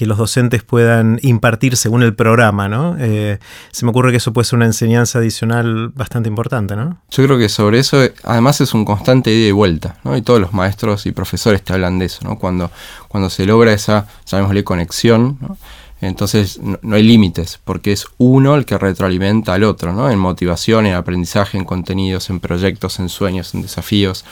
los 0.00 0.18
docentes 0.18 0.62
puedan 0.62 1.18
impartir 1.22 1.76
según 1.76 2.02
el 2.02 2.14
programa, 2.14 2.68
¿no? 2.68 2.96
Eh, 2.98 3.38
se 3.70 3.86
me 3.86 3.90
ocurre 3.90 4.10
que 4.10 4.18
eso 4.18 4.32
puede 4.32 4.44
ser 4.44 4.56
una 4.56 4.66
enseñanza 4.66 5.18
adicional 5.18 5.90
bastante 5.90 6.28
importante, 6.28 6.76
¿no? 6.76 7.00
Yo 7.10 7.24
creo 7.24 7.38
que 7.38 7.48
sobre 7.48 7.78
eso, 7.78 8.02
además 8.24 8.60
es 8.60 8.74
un 8.74 8.84
constante 8.84 9.32
ida 9.32 9.48
y 9.48 9.52
vuelta, 9.52 9.96
¿no? 10.04 10.16
Y 10.16 10.22
todos 10.22 10.40
los 10.40 10.52
maestros 10.52 11.06
y 11.06 11.12
profesores 11.12 11.62
te 11.62 11.72
hablan 11.72 11.98
de 11.98 12.06
eso, 12.06 12.20
¿no? 12.24 12.38
Cuando, 12.38 12.70
cuando 13.08 13.30
se 13.30 13.46
logra 13.46 13.72
esa, 13.72 14.06
llamémosle, 14.26 14.64
conexión, 14.64 15.38
¿no? 15.40 15.56
Entonces 16.00 16.60
no, 16.60 16.78
hay 16.94 17.02
límites, 17.02 17.60
porque 17.64 17.92
es 17.92 18.06
uno 18.18 18.54
el 18.56 18.64
que 18.64 18.78
retroalimenta 18.78 19.54
al 19.54 19.64
otro, 19.64 19.92
¿no? 19.92 20.10
En 20.10 20.18
motivación, 20.18 20.86
en 20.86 20.94
aprendizaje, 20.94 21.56
en 21.56 21.64
contenidos, 21.64 22.30
en 22.30 22.40
proyectos, 22.40 22.98
en 22.98 23.08
sueños, 23.08 23.54
en 23.54 23.62
desafíos. 23.62 24.24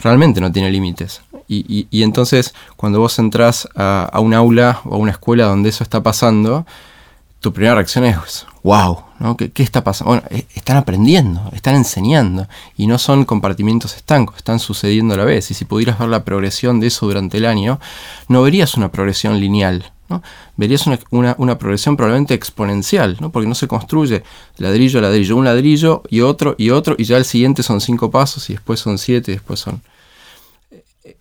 Realmente 0.00 0.40
no 0.40 0.50
tiene 0.52 0.70
límites. 0.70 1.22
Y, 1.48 2.02
entonces, 2.02 2.54
cuando 2.76 2.98
vos 2.98 3.18
entras 3.20 3.68
a, 3.76 4.18
un 4.20 4.34
aula 4.34 4.80
o 4.84 4.96
a 4.96 4.98
una 4.98 5.12
escuela 5.12 5.44
donde 5.44 5.68
eso 5.68 5.84
está 5.84 6.02
pasando, 6.02 6.66
tu 7.38 7.52
primera 7.52 7.76
reacción 7.76 8.04
es, 8.04 8.46
wow, 8.64 9.04
¿no? 9.20 9.36
¿Qué, 9.36 9.52
está 9.62 9.84
pasando? 9.84 10.10
Bueno, 10.10 10.26
e, 10.30 10.46
están 10.54 10.76
aprendiendo, 10.76 11.48
están 11.52 11.76
enseñando, 11.76 12.48
y 12.76 12.88
no 12.88 12.98
son 12.98 13.24
compartimientos 13.24 13.94
estancos, 13.94 14.38
están 14.38 14.58
sucediendo 14.58 15.14
a 15.14 15.18
la 15.18 15.24
vez. 15.24 15.52
Y 15.52 15.54
si 15.54 15.64
pudieras 15.64 16.00
ver 16.00 16.08
la 16.08 16.24
progresión 16.24 16.80
de 16.80 16.88
eso 16.88 17.06
durante 17.06 17.36
el 17.36 17.46
año, 17.46 17.78
no 18.26 18.42
verías 18.42 18.76
una 18.76 18.90
progresión 18.90 19.38
lineal, 19.38 19.92
verías 20.56 20.86
una, 21.10 21.58
progresión 21.58 21.96
probablemente 21.96 22.34
exponencial, 22.34 23.16
¿no? 23.20 23.30
porque 23.30 23.48
no 23.48 23.54
se 23.54 23.68
construye 23.68 24.22
ladrillo 24.58 24.98
a 24.98 25.02
ladrillo, 25.02 25.36
un 25.36 25.44
ladrillo 25.44 26.02
y 26.08 26.20
otro 26.20 26.54
y 26.58 26.70
otro, 26.70 26.94
y 26.98 27.04
ya 27.04 27.16
el 27.16 27.24
siguiente 27.24 27.62
son 27.62 27.80
cinco 27.80 28.10
pasos, 28.10 28.48
y 28.50 28.54
después 28.54 28.80
son 28.80 28.98
siete, 28.98 29.32
y 29.32 29.34
después 29.34 29.60
son... 29.60 29.82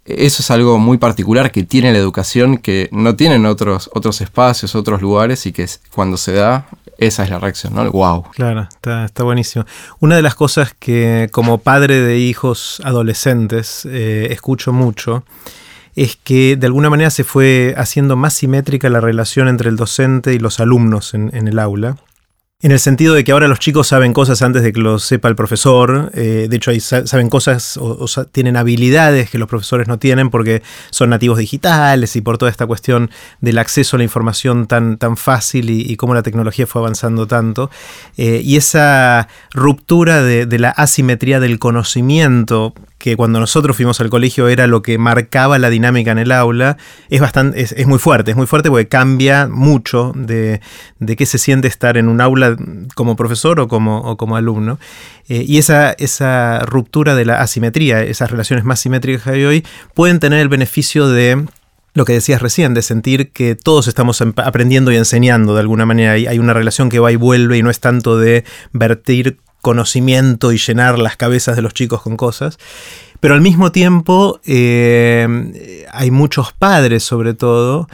eso 0.06 0.42
es 0.42 0.52
algo 0.52 0.78
muy 0.78 0.98
particular 0.98 1.52
que 1.52 1.64
tiene 1.64 1.92
la 1.92 2.00
educación 2.00 2.58
que 2.58 2.90
no 2.92 3.16
tienen 3.16 3.46
otros, 3.46 3.90
otros 3.94 4.22
espacios, 4.22 4.76
otros 4.76 5.02
lugares 5.02 5.46
y 5.46 5.52
que 5.52 5.68
cuando 5.94 6.18
se 6.18 6.34
da, 6.34 6.68
esa 6.98 7.24
es 7.24 7.30
la 7.30 7.40
reacción, 7.40 7.74
¿no? 7.74 7.90
¡Wow! 7.92 8.24
Claro, 8.32 8.68
está, 8.72 9.24
buenísimo. 9.24 9.66
Una 10.00 10.16
de 10.16 10.22
las 10.22 10.36
cosas 10.36 10.74
que 10.78 11.28
como 11.32 11.58
padre 11.58 12.00
de 12.00 12.20
hijos 12.20 12.82
adolescentes 12.86 13.86
eh, 13.86 14.28
escucho 14.32 14.72
mucho 14.72 15.26
es 15.96 16.16
que 16.16 16.56
de 16.58 16.68
alguna 16.68 16.90
manera 16.90 17.10
se 17.10 17.24
fue 17.24 17.74
haciendo 17.78 18.16
más 18.16 18.34
simétrica 18.34 18.90
la 18.90 19.02
relación 19.02 19.48
entre 19.48 19.70
el 19.70 19.76
docente 19.76 20.34
y 20.34 20.40
los 20.40 20.60
alumnos 20.60 21.14
en 21.14 21.48
el 21.48 21.60
aula. 21.60 21.98
En 22.62 22.72
el 22.72 22.80
sentido 22.80 23.14
de 23.14 23.24
que 23.24 23.34
ahora 23.34 23.50
los 23.50 23.60
chicos 23.60 23.88
saben 23.88 24.14
cosas 24.14 24.42
antes 24.42 24.64
de 24.64 24.72
que 24.72 24.80
lo 24.80 24.98
sepa 24.98 25.28
el 25.28 25.36
profesor. 25.36 26.10
Eh, 26.16 26.48
de 26.50 26.56
hecho, 26.56 26.72
ahí 26.72 26.80
saben 26.80 27.30
cosas 27.30 27.78
o, 27.78 28.08
tienen 28.32 28.56
habilidades 28.56 29.30
que 29.30 29.38
los 29.38 29.50
profesores 29.50 29.90
no 29.90 30.00
tienen 30.00 30.30
porque 30.30 30.64
son 30.90 31.10
nativos 31.10 31.38
digitales 31.38 32.16
y 32.16 32.22
por 32.22 32.38
toda 32.38 32.50
esta 32.50 32.66
cuestión 32.66 33.12
del 33.42 33.58
acceso 33.58 33.98
a 33.98 34.00
la 34.00 34.06
información 34.06 34.68
tan, 34.68 34.98
tan 34.98 35.18
fácil 35.18 35.70
y, 35.70 35.96
cómo 35.98 36.16
la 36.16 36.24
tecnología 36.24 36.66
fue 36.66 36.82
avanzando 36.82 37.28
tanto. 37.28 37.70
Eh, 38.18 38.42
y 38.44 38.56
esa 38.56 39.28
ruptura 39.54 40.24
de, 40.24 40.46
de 40.46 40.58
la 40.58 40.70
asimetría 40.70 41.42
del 41.42 41.60
conocimiento 41.60 42.74
que 43.06 43.16
cuando 43.16 43.40
nosotros 43.40 43.76
fuimos 43.76 44.02
al 44.02 44.10
colegio 44.10 44.48
era 44.48 44.66
lo 44.66 44.82
que 44.82 44.98
marcaba 44.98 45.60
la 45.60 45.70
dinámica 45.70 46.10
en 46.10 46.18
el 46.18 46.32
aula, 46.32 46.76
es, 47.12 47.22
bastante, 47.22 47.62
es, 47.62 47.86
muy 47.86 48.00
fuerte, 48.00 48.32
es 48.32 48.38
muy 48.38 48.48
fuerte 48.48 48.72
porque 48.72 48.88
cambia 48.88 49.48
mucho 49.48 50.12
de, 50.16 50.60
de, 50.98 51.16
qué 51.16 51.28
se 51.28 51.38
siente 51.38 51.68
estar 51.68 51.98
en 51.98 52.10
un 52.10 52.20
aula 52.20 52.58
como 52.96 53.16
profesor 53.16 53.60
o 53.60 53.68
como, 53.68 54.18
como 54.18 54.38
alumno. 54.38 54.80
Eh, 55.30 55.46
y 55.48 55.60
esa, 55.60 55.92
esa 55.92 56.62
ruptura 56.62 57.14
de 57.14 57.26
la 57.26 57.42
asimetría, 57.42 58.02
esas 58.02 58.32
relaciones 58.32 58.66
más 58.66 58.80
simétricas 58.80 59.22
que 59.22 59.30
hay 59.30 59.46
hoy, 59.46 59.66
pueden 59.94 60.20
tener 60.20 60.40
el 60.40 60.50
beneficio 60.50 61.08
de 61.08 61.46
lo 61.94 62.06
que 62.06 62.14
decías 62.14 62.42
recién, 62.42 62.74
de 62.74 62.82
sentir 62.82 63.34
que 63.34 63.54
todos 63.54 63.88
estamos 63.88 64.20
aprendiendo 64.20 64.92
y 64.92 64.96
enseñando 64.96 65.54
de 65.54 65.60
alguna 65.60 65.86
manera. 65.86 66.14
Hay 66.14 66.40
una 66.40 66.54
relación 66.54 66.90
que 66.90 66.98
va 66.98 67.12
y 67.12 67.18
vuelve 67.18 67.60
y 67.60 67.62
no 67.62 67.70
es 67.70 67.80
tanto 67.80 68.18
de 68.18 68.46
vertir 68.74 69.38
conocimiento 69.66 70.52
y 70.52 70.60
llenar 70.60 71.00
las 71.00 71.18
cabezas 71.18 71.56
de 71.56 71.64
los 71.64 71.74
chicos 71.74 72.04
con 72.04 72.18
cosas. 72.18 72.60
Pero 73.20 73.34
al 73.34 73.42
mismo 73.42 73.72
tiempo 73.72 74.40
eh, 74.46 75.88
hay 75.92 76.12
muchos 76.12 76.54
padres 76.54 77.02
sobre 77.04 77.34
todo 77.34 77.88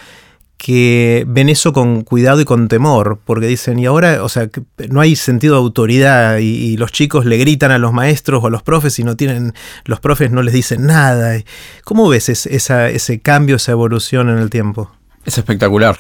que 0.57 1.23
ven 1.29 1.47
eso 1.47 1.71
con 1.71 2.01
cuidado 2.01 2.41
y 2.41 2.45
con 2.45 2.67
temor, 2.67 3.19
porque 3.23 3.47
dicen, 3.47 3.79
y 3.79 3.85
ahora, 3.85 4.21
o 4.21 4.27
sea, 4.27 4.49
no 4.89 4.99
hay 4.99 5.15
sentido 5.15 5.55
de 5.55 5.61
autoridad 5.61 6.39
y, 6.39 6.75
los 6.75 6.91
chicos 6.91 7.25
le 7.25 7.37
gritan 7.37 7.71
a 7.71 7.77
los 7.77 7.93
maestros 7.93 8.43
o 8.43 8.47
a 8.47 8.49
los 8.49 8.63
profes 8.63 8.99
y 8.99 9.05
no 9.05 9.15
tienen, 9.15 9.53
los 9.85 10.01
profes 10.01 10.29
no 10.29 10.43
les 10.43 10.53
dicen 10.53 10.85
nada. 10.85 11.39
¿Cómo 11.85 12.09
ves 12.09 12.27
ese 12.27 13.21
cambio, 13.21 13.55
esa 13.55 13.71
evolución 13.71 14.29
en 14.29 14.39
el 14.39 14.49
tiempo? 14.49 14.91
Es 15.23 15.37
espectacular. 15.37 15.97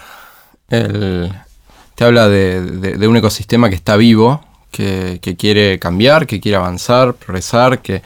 te 0.67 2.03
habla 2.03 2.27
de, 2.27 3.07
un 3.07 3.15
ecosistema 3.15 3.69
que 3.69 3.75
está 3.75 3.95
vivo, 3.95 4.43
que, 4.71 5.35
quiere 5.37 5.77
cambiar, 5.79 6.25
que 6.25 6.39
quiere 6.39 6.55
avanzar, 6.57 7.13
progresar, 7.13 7.81
que, 7.81 8.01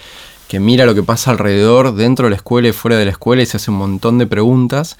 mira 0.57 0.85
lo 0.85 0.95
que 0.95 1.03
pasa 1.03 1.31
alrededor, 1.31 1.93
dentro 1.93 2.25
de 2.25 2.29
la 2.29 2.37
escuela 2.37 2.69
y 2.69 2.71
fuera 2.71 2.95
de 2.95 3.03
la 3.03 3.11
escuela 3.11 3.43
y 3.43 3.45
se 3.45 3.57
hace 3.57 3.71
un 3.71 3.77
montón 3.77 4.17
de 4.17 4.25
preguntas. 4.25 4.97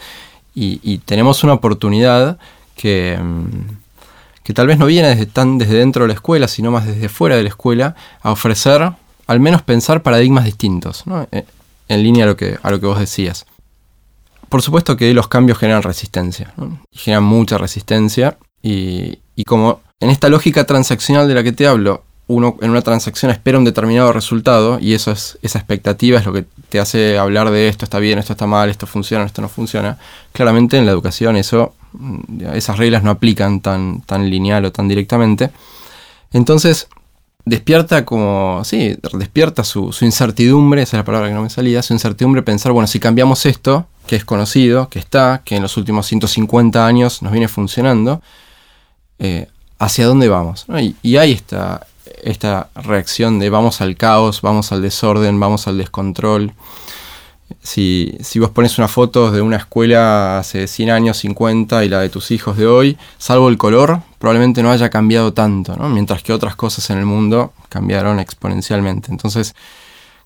Y, 0.53 1.00
tenemos 1.00 1.43
una 1.43 1.53
oportunidad 1.53 2.38
que, 2.75 3.17
mm, 3.22 4.43
que 4.43 4.53
tal 4.53 4.67
vez 4.67 4.77
no 4.77 4.86
viene 4.86 5.10
desde, 5.10 5.25
tan 5.25 5.57
desde 5.57 5.77
dentro 5.77 6.03
de 6.03 6.10
la 6.10 6.13
escuela, 6.13 6.48
sino 6.48 6.72
más 6.72 6.86
desde 6.86 7.10
fuera 7.10 7.36
de 7.36 7.43
la 7.43 7.50
escuela, 7.50 7.95
a 8.22 8.31
ofrecer, 8.31 8.91
al 9.27 9.39
menos 9.39 9.62
pensar 9.62 10.03
paradigmas 10.03 10.45
distintos, 10.45 11.03
eh, 11.31 11.45
en 11.88 12.03
línea 12.03 12.25
a 12.25 12.27
lo, 12.27 12.38
que, 12.38 12.57
a 12.62 12.72
lo 12.72 12.79
que 12.79 12.86
vos 12.86 13.00
decías. 13.00 13.45
Por 14.50 14.62
supuesto 14.62 14.95
que 14.95 15.13
los 15.13 15.27
cambios 15.27 15.57
generan 15.57 15.81
resistencia, 15.81 16.53
generan 16.91 17.24
mucha 17.24 17.57
resistencia, 17.57 18.38
y, 18.62 19.19
y 19.36 19.43
como 19.43 19.81
en 20.00 20.10
esta 20.10 20.30
lógica 20.30 20.66
transaccional 20.66 21.28
de 21.28 21.34
la 21.36 21.44
que 21.44 21.52
te 21.52 21.68
hablo, 21.68 22.04
uno 22.28 22.58
en 22.62 22.72
una 22.72 22.82
transacción 22.82 23.32
espera 23.32 23.60
un 23.60 23.66
determinado 23.66 24.12
resultado 24.12 24.80
y 24.80 24.94
eso 24.94 25.12
es, 25.12 25.38
esa 25.44 25.60
expectativa 25.60 26.20
es 26.20 26.25
lo 26.25 26.34
que 26.34 26.46
te 26.70 26.80
hace 26.80 27.20
hablar 27.20 27.52
de 27.52 27.68
esto 27.68 27.86
está 27.86 28.00
bien, 28.00 28.18
esto 28.18 28.34
está 28.34 28.48
mal, 28.48 28.70
esto 28.70 28.88
funciona, 28.88 29.25
esto 29.25 29.42
no 29.42 29.50
funciona. 29.50 29.98
Claramente 30.32 30.78
en 30.78 30.86
la 30.86 30.92
educación 30.92 31.38
eso, 31.38 31.75
mm, 31.94 32.46
esas 32.54 32.78
reglas 32.78 33.04
no 33.04 33.12
aplican 33.12 33.62
tan, 33.62 34.02
tan 34.02 34.30
lineal 34.30 34.66
o 34.66 34.72
tan 34.72 34.88
directamente. 34.88 35.52
Entonces, 36.34 36.88
despierta 37.46 38.06
como, 38.06 38.64
sí, 38.66 38.98
despierta 39.14 39.64
su, 39.64 39.96
incertidumbre, 40.02 40.82
esa 40.82 40.98
es 40.98 41.02
la 41.02 41.06
palabra 41.06 41.30
que 41.30 41.36
no 41.36 41.44
me 41.44 41.50
salía, 41.50 41.84
su 41.84 41.94
incertidumbre 41.94 42.42
pensar, 42.42 42.72
bueno, 42.72 42.88
si 42.88 43.00
cambiamos 43.00 43.46
esto, 43.46 43.88
que 44.08 44.16
es 44.16 44.25
conocido, 44.25 44.90
que 44.90 45.00
está, 45.00 45.44
que 45.46 45.56
en 45.56 45.62
los 45.62 45.78
últimos 45.78 46.08
150 46.08 46.86
años 46.86 47.22
nos 47.22 47.32
viene 47.32 47.48
funcionando, 47.48 48.22
eh, 49.20 49.48
hacia 49.79 50.08
dónde 50.08 50.29
vamos. 50.29 50.65
Y, 51.01 51.17
hay 51.17 51.32
esta, 51.34 51.88
esta 52.24 52.70
reacción 52.75 53.39
de 53.39 53.50
vamos 53.50 53.82
al 53.82 53.96
caos, 53.96 54.41
vamos 54.41 54.72
al 54.72 54.82
desorden, 54.82 55.39
vamos 55.39 55.67
al 55.67 55.77
descontrol. 55.77 56.53
Si, 57.62 58.17
vos 58.39 58.50
pones 58.51 58.77
una 58.77 58.88
foto 58.88 59.32
de 59.32 59.41
una 59.41 59.58
escuela 59.58 60.39
hace 60.39 60.67
100 60.67 60.89
años, 60.89 61.17
50 61.17 61.84
y 61.86 61.89
la 61.89 62.00
de 62.00 62.10
tus 62.10 62.32
hijos 62.32 62.58
de 62.58 62.65
hoy, 62.67 62.98
salvo 63.17 63.50
el 63.50 63.58
color, 63.58 64.01
probablemente 64.17 64.63
no 64.63 64.72
haya 64.72 64.89
cambiado 64.89 65.34
tanto, 65.34 65.75
mientras 65.89 66.24
que 66.24 66.34
otras 66.34 66.55
cosas 66.55 66.89
en 66.89 66.98
el 66.98 67.05
mundo 67.05 67.53
cambiaron 67.70 68.20
exponencialmente. 68.20 69.12
Entonces, 69.12 69.55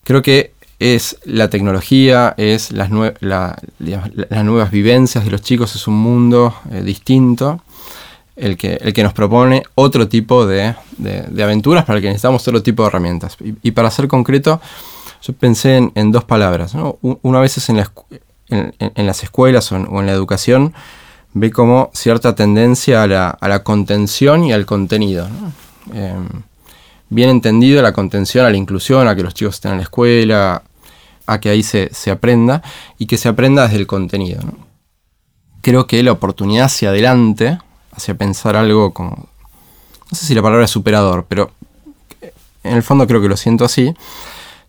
creo 0.04 0.22
que 0.22 0.54
es 0.80 1.18
la 1.26 1.50
tecnología, 1.50 2.34
es 2.38 2.72
las, 2.72 2.90
las 3.20 4.44
nuevas 4.46 4.72
vivencias 4.72 5.26
de 5.26 5.32
los 5.32 5.42
chicos, 5.42 5.76
es 5.76 5.88
un 5.88 5.98
mundo 5.98 6.56
eh, 6.72 6.82
distinto 6.84 7.62
el 8.40 8.58
que, 8.58 8.74
el 8.82 8.94
que 8.94 9.04
nos 9.04 9.14
propone 9.14 9.64
otro 9.76 10.08
tipo 10.08 10.46
de, 10.46 10.76
aventuras 11.42 11.86
para 11.86 11.98
el 11.98 12.02
que 12.02 12.08
necesitamos 12.08 12.48
otro 12.48 12.64
tipo 12.64 12.84
de 12.84 12.88
herramientas. 12.88 13.38
Y, 13.62 13.72
para 13.72 13.92
ser 13.92 14.08
concreto, 14.08 14.62
yo 15.22 15.34
pensé 15.34 15.92
en, 15.94 16.12
dos 16.12 16.24
palabras. 16.24 16.74
Una 17.02 17.40
vez 17.40 17.70
en, 17.70 17.84
en, 18.50 19.06
las 19.06 19.24
escuelas 19.24 19.72
o 19.72 19.76
en, 19.76 20.06
la 20.06 20.12
educación 20.12 20.74
ve 21.34 21.52
como 21.52 21.92
cierta 21.94 22.36
tendencia 22.36 23.04
a 23.04 23.08
la, 23.08 23.64
contención 23.64 24.44
y 24.44 24.54
al 24.54 24.66
contenido. 24.66 25.28
Em, 25.94 26.28
bien 27.10 27.30
entendido 27.30 27.82
la 27.82 27.94
contención 27.94 28.46
a 28.46 28.50
la 28.50 28.58
inclusión, 28.58 29.08
a 29.08 29.16
que 29.16 29.24
los 29.24 29.34
chicos 29.34 29.56
estén 29.56 29.72
en 29.72 29.78
la 29.78 29.84
escuela, 29.84 30.64
a 31.26 31.40
que 31.40 31.50
ahí 31.50 31.64
se, 31.64 31.90
aprenda 32.12 32.62
y 32.98 33.06
que 33.06 33.18
se 33.18 33.30
aprenda 33.30 33.64
desde 33.64 33.78
el 33.78 33.88
contenido. 33.88 34.42
Creo 35.62 35.88
que 35.88 36.02
la 36.02 36.12
oportunidad 36.12 36.66
hacia 36.66 36.90
adelante 36.90 37.60
hacia 37.92 38.16
pensar 38.16 38.56
algo 38.56 38.94
como, 38.94 39.28
no 40.12 40.18
sé 40.18 40.26
si 40.26 40.36
la 40.36 40.42
palabra 40.42 40.66
es 40.66 40.72
superador, 40.72 41.26
pero 41.28 41.52
en 42.64 42.76
el 42.76 42.84
fondo 42.84 43.08
creo 43.08 43.22
que 43.22 43.30
lo 43.30 43.38
siento 43.38 43.66
así, 43.66 43.94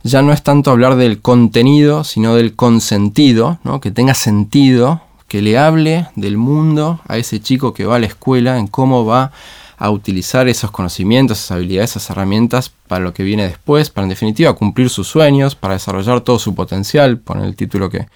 ya 0.03 0.23
no 0.23 0.33
es 0.33 0.43
tanto 0.43 0.71
hablar 0.71 0.97
del 0.97 1.21
contenido, 1.21 2.05
sino 2.05 2.35
del 2.35 2.55
consentido, 2.55 3.59
¿no? 3.65 3.81
que 3.81 3.91
tenga 3.91 4.15
sentido, 4.15 5.03
que 5.29 5.43
le 5.43 5.59
hable 5.59 6.09
del 6.17 6.37
mundo 6.37 7.01
a 7.07 7.17
ese 7.17 7.41
chico 7.41 7.75
que 7.75 7.85
va 7.85 7.97
a 7.97 7.99
la 7.99 8.07
escuela, 8.07 8.59
en 8.59 8.67
cómo 8.67 9.05
va 9.05 9.33
a 9.77 9.91
utilizar 9.91 10.49
esos 10.49 10.71
conocimientos, 10.71 11.39
esas 11.39 11.53
habilidades, 11.53 11.91
esas 11.91 12.11
herramientas 12.11 12.71
para 12.89 13.03
lo 13.03 13.15
que 13.15 13.23
viene 13.23 13.47
después, 13.47 13.91
para 13.91 14.05
en 14.05 14.11
definitiva 14.11 14.53
cumplir 14.55 14.91
sus 14.91 15.09
sueños, 15.09 15.55
para 15.55 15.75
desarrollar 15.75 16.21
todo 16.21 16.39
su 16.39 16.55
potencial, 16.55 17.19
poner 17.19 17.45
el 17.45 17.57
título 17.57 17.89
que, 17.89 18.09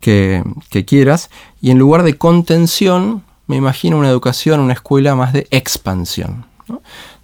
que, 0.00 0.42
que 0.70 0.84
quieras, 0.84 1.30
y 1.60 1.70
en 1.70 1.78
lugar 1.78 2.02
de 2.02 2.18
contención, 2.18 3.22
me 3.52 3.58
imagino 3.58 3.98
una 3.98 4.08
educación, 4.08 4.60
una 4.60 4.72
escuela 4.72 5.14
más 5.14 5.34
de 5.34 5.46
expansión, 5.50 6.46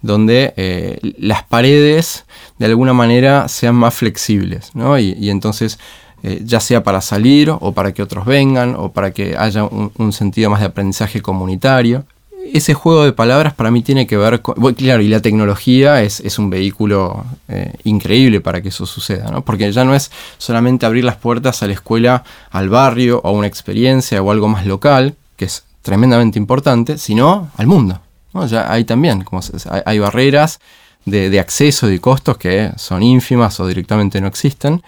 donde 0.03 0.53
eh, 0.57 0.99
las 1.17 1.41
paredes 1.43 2.25
de 2.59 2.67
alguna 2.67 2.93
manera 2.93 3.47
sean 3.47 3.73
más 3.73 3.95
flexibles, 3.95 4.71
y, 4.99 5.29
entonces 5.31 5.79
eh, 6.21 6.43
ya 6.45 6.59
sea 6.59 6.83
para 6.83 7.01
salir 7.01 7.49
o 7.49 7.71
para 7.71 7.95
que 7.95 8.03
otros 8.03 8.27
vengan 8.27 8.75
o 8.77 8.91
para 8.91 9.09
que 9.09 9.35
haya 9.35 9.63
un, 9.63 10.13
sentido 10.13 10.51
más 10.51 10.59
de 10.59 10.67
aprendizaje 10.67 11.19
comunitario. 11.19 12.05
Ese 12.53 12.75
juego 12.75 13.05
de 13.05 13.11
palabras 13.11 13.55
para 13.55 13.71
mí 13.71 13.81
tiene 13.81 14.05
que 14.05 14.15
ver 14.15 14.43
con... 14.43 14.75
claro, 14.75 15.01
y 15.01 15.07
la 15.07 15.21
tecnología 15.21 16.03
es, 16.03 16.37
un 16.37 16.51
vehículo 16.51 17.25
eh, 17.47 17.73
increíble 17.85 18.39
para 18.39 18.61
que 18.61 18.69
eso 18.69 18.85
suceda, 18.85 19.31
¿no? 19.31 19.43
porque 19.43 19.71
ya 19.71 19.83
no 19.83 19.95
es 19.95 20.11
solamente 20.37 20.85
abrir 20.85 21.05
las 21.05 21.15
puertas 21.15 21.63
a 21.63 21.67
la 21.67 21.73
escuela, 21.73 22.23
al 22.51 22.69
barrio 22.69 23.19
o 23.23 23.29
a 23.29 23.31
una 23.31 23.47
experiencia 23.47 24.21
o 24.21 24.29
algo 24.29 24.47
más 24.47 24.67
local, 24.67 25.15
que 25.35 25.45
es 25.45 25.63
tremendamente 25.81 26.37
importante, 26.37 26.97
sino 26.97 27.51
al 27.57 27.67
mundo. 27.67 27.99
Ya 28.47 28.71
hay 28.71 28.85
también, 28.85 29.23
como 29.23 29.41
hay, 29.85 29.99
barreras 29.99 30.59
de, 31.05 31.39
acceso 31.39 31.91
y 31.91 31.99
costos 31.99 32.37
que 32.37 32.71
son 32.77 33.01
ínfimas 33.03 33.59
o 33.59 33.67
directamente 33.67 34.21
no 34.21 34.27
existen. 34.27 34.83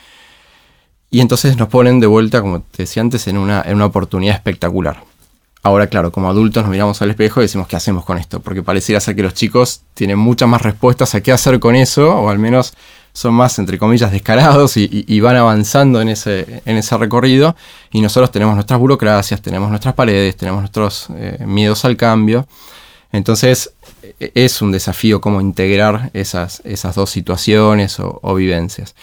Y 1.10 1.20
entonces 1.20 1.58
nos 1.58 1.68
ponen 1.68 2.00
de 2.00 2.08
vuelta, 2.08 2.42
como 2.42 2.62
te 2.62 2.84
decía 2.84 3.02
antes, 3.02 3.28
en 3.28 3.38
una, 3.38 3.62
en 3.66 3.76
una 3.76 3.86
oportunidad 3.86 4.36
espectacular. 4.36 5.04
Ahora, 5.64 5.88
claro, 5.88 6.12
como 6.12 6.30
adultos 6.30 6.64
nos 6.64 6.72
miramos 6.72 7.02
al 7.02 7.12
espejo 7.12 7.42
y 7.42 7.44
decimos, 7.44 7.68
¿qué 7.68 7.76
hacemos 7.76 8.06
con 8.06 8.18
esto? 8.18 8.40
Porque 8.40 8.64
pareciera 8.64 9.00
ser 9.00 9.16
que 9.16 9.24
los 9.24 9.34
chicos 9.34 9.82
tienen 9.94 10.18
muchas 10.18 10.48
más 10.48 10.62
respuestas 10.62 11.14
a 11.14 11.22
qué 11.22 11.32
hacer 11.32 11.60
con 11.60 11.76
eso, 11.76 12.16
o 12.16 12.30
al 12.30 12.40
menos 12.40 12.74
son 13.13 13.34
más, 13.34 13.60
entre 13.60 13.77
comillas, 13.77 14.12
descarados 14.12 14.77
y, 14.77 15.20
van 15.20 15.36
avanzando 15.36 16.01
en 16.01 16.10
ese, 16.10 16.62
en 16.65 16.77
ese 16.77 16.98
recorrido. 16.98 17.56
Y 17.91 18.01
nosotros 18.01 18.32
tenemos 18.32 18.56
nuestras 18.56 18.80
burocracias, 18.80 19.41
tenemos 19.41 19.70
nuestras 19.70 19.94
paredes, 19.94 20.38
tenemos 20.38 20.62
nuestros 20.62 21.08
eh, 21.15 21.44
miedos 21.46 21.84
al 21.86 21.98
cambio. 21.98 22.48
Entonces 23.12 23.74
e, 24.20 24.32
es 24.36 24.62
un 24.62 24.72
desafío 24.72 25.22
cómo 25.22 25.41
integrar 25.41 26.10
esas, 26.13 26.62
esas 26.63 26.96
dos 26.96 27.10
situaciones 27.10 27.98
o, 28.00 28.36
vivencias. 28.36 28.96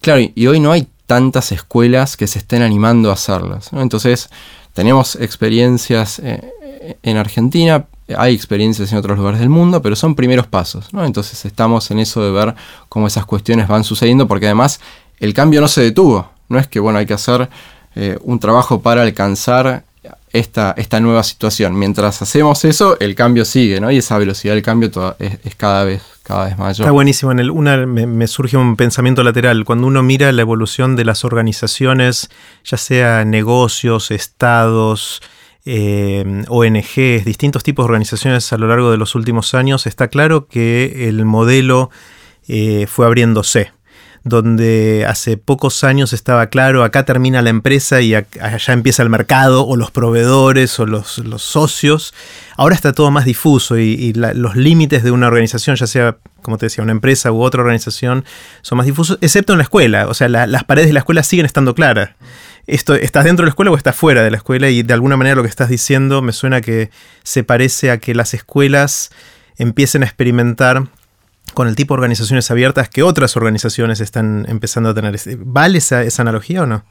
Claro, 0.00 0.20
y, 0.34 0.46
hoy 0.46 0.60
no 0.60 0.72
hay 0.72 0.86
tantas 1.06 1.52
escuelas 1.52 2.16
que 2.16 2.26
se 2.26 2.38
estén 2.38 2.62
animando 2.62 3.10
a 3.10 3.14
hacerlas. 3.14 3.70
Entonces 3.72 4.28
tenemos 4.74 5.16
experiencias 5.16 6.18
eh, 6.18 6.96
en 7.02 7.16
Argentina, 7.16 7.86
hay 8.16 8.34
experiencias 8.34 8.92
en 8.92 8.98
otros 8.98 9.16
lugares 9.16 9.40
del 9.40 9.48
mundo, 9.48 9.80
pero 9.80 9.96
son 9.96 10.14
primeros 10.14 10.46
pasos. 10.46 10.92
¿no? 10.92 11.04
Entonces 11.04 11.44
estamos 11.44 11.90
en 11.90 11.98
eso 11.98 12.22
de 12.22 12.30
ver 12.30 12.54
cómo 12.88 13.06
esas 13.06 13.24
cuestiones 13.24 13.68
van 13.68 13.84
sucediendo, 13.84 14.28
porque 14.28 14.46
además 14.46 14.80
el 15.18 15.32
cambio 15.34 15.60
no 15.60 15.68
se 15.68 15.82
detuvo. 15.82 16.30
No 16.48 16.58
es 16.58 16.66
que 16.66 16.80
bueno, 16.80 16.98
hay 16.98 17.06
que 17.06 17.14
hacer 17.14 17.48
eh, 17.94 18.18
un 18.22 18.38
trabajo 18.38 18.80
para 18.80 19.02
alcanzar 19.02 19.84
esta, 20.32 20.74
esta, 20.76 21.00
nueva 21.00 21.22
situación. 21.22 21.78
Mientras 21.78 22.20
hacemos 22.20 22.64
eso, 22.64 22.98
el 22.98 23.14
cambio 23.14 23.44
sigue, 23.44 23.80
¿no? 23.80 23.90
Y 23.90 23.98
esa 23.98 24.18
velocidad 24.18 24.54
del 24.54 24.62
cambio 24.62 24.90
es, 25.18 25.54
cada 25.54 25.84
vez 25.84 26.02
cada 26.24 26.46
vez 26.46 26.58
mayor. 26.58 26.84
Está 26.84 26.90
buenísimo. 26.90 27.30
En 27.30 27.38
el, 27.38 27.86
me, 27.86 28.26
surge 28.26 28.56
un 28.56 28.76
pensamiento 28.76 29.22
lateral. 29.22 29.64
Cuando 29.64 29.86
uno 29.86 30.02
mira 30.02 30.32
la 30.32 30.42
evolución 30.42 30.96
de 30.96 31.04
las 31.04 31.24
organizaciones, 31.24 32.30
ya 32.64 32.76
sea 32.76 33.24
negocios, 33.24 34.10
estados, 34.10 35.22
eh, 35.64 36.44
ONGs, 36.48 37.24
distintos 37.24 37.62
tipos 37.62 37.84
de 37.84 37.86
organizaciones 37.86 38.52
a 38.52 38.58
lo 38.58 38.68
largo 38.68 38.90
de 38.90 38.96
los 38.96 39.14
últimos 39.14 39.54
años, 39.54 39.86
está 39.86 40.08
claro 40.08 40.46
que 40.46 41.08
el 41.08 41.24
modelo 41.24 41.90
eh, 42.48 42.86
fue 42.86 43.06
abriéndose 43.06 43.72
donde 44.24 45.04
hace 45.06 45.36
pocos 45.36 45.84
años 45.84 46.14
estaba 46.14 46.46
claro, 46.46 46.82
acá 46.82 47.04
termina 47.04 47.42
la 47.42 47.50
empresa 47.50 48.00
y 48.00 48.14
allá 48.14 48.72
empieza 48.72 49.02
el 49.02 49.10
mercado 49.10 49.66
o 49.66 49.76
los 49.76 49.90
proveedores 49.90 50.80
o 50.80 50.86
los, 50.86 51.20
socios. 51.36 52.14
Ahora 52.56 52.74
está 52.74 52.92
todo 52.92 53.10
más 53.10 53.26
difuso 53.26 53.78
y, 53.78 54.14
los 54.14 54.56
límites 54.56 55.02
de 55.02 55.10
una 55.10 55.26
organización, 55.26 55.76
ya 55.76 55.86
sea, 55.86 56.16
como 56.40 56.56
te 56.56 56.66
decía, 56.66 56.82
una 56.82 56.92
empresa 56.92 57.32
u 57.32 57.42
otra 57.42 57.60
organización, 57.60 58.24
son 58.62 58.78
más 58.78 58.86
difusos, 58.86 59.18
excepto 59.20 59.52
en 59.52 59.58
la 59.58 59.64
escuela. 59.64 60.08
O 60.08 60.14
sea, 60.14 60.28
las 60.28 60.64
paredes 60.64 60.88
de 60.88 60.94
la 60.94 61.00
escuela 61.00 61.22
siguen 61.22 61.44
estando 61.44 61.74
claras 61.74 62.10
esto, 62.66 62.94
¿estás 62.94 63.24
dentro 63.24 63.44
de 63.44 63.48
la 63.48 63.50
escuela 63.50 63.70
o 63.70 63.76
estás 63.76 63.94
fuera 63.94 64.22
de 64.22 64.30
la 64.30 64.38
escuela? 64.38 64.70
Y 64.70 64.82
de 64.82 64.94
alguna 64.94 65.16
manera 65.16 65.36
lo 65.36 65.42
que 65.42 65.48
estás 65.48 65.68
diciendo 65.68 66.22
me 66.22 66.32
suena 66.32 66.60
que 66.60 66.90
se 67.22 67.44
parece 67.44 67.90
a 67.90 67.98
que 67.98 68.14
las 68.14 68.34
escuelas 68.34 69.10
empiecen 69.58 70.02
a 70.02 70.06
experimentar 70.06 70.86
con 71.52 71.68
el 71.68 71.76
tipo 71.76 71.94
de 71.94 72.00
organizaciones 72.00 72.50
abiertas 72.50 72.88
que 72.88 73.02
otras 73.02 73.36
organizaciones 73.36 74.00
están 74.00 74.46
empezando 74.48 74.90
a 74.90 74.94
tener. 74.94 75.18
¿Vale 75.38 75.78
esa, 75.78 76.04
analogía 76.18 76.62
o 76.62 76.66
no? 76.66 76.84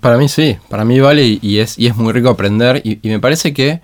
Para 0.00 0.18
mí 0.18 0.28
sí, 0.28 0.58
para 0.68 0.84
mí 0.84 1.00
vale 1.00 1.38
y, 1.40 1.58
es, 1.58 1.78
muy 1.96 2.12
rico 2.12 2.28
aprender 2.28 2.82
y, 2.84 3.00
me 3.08 3.20
parece 3.20 3.54
que 3.54 3.80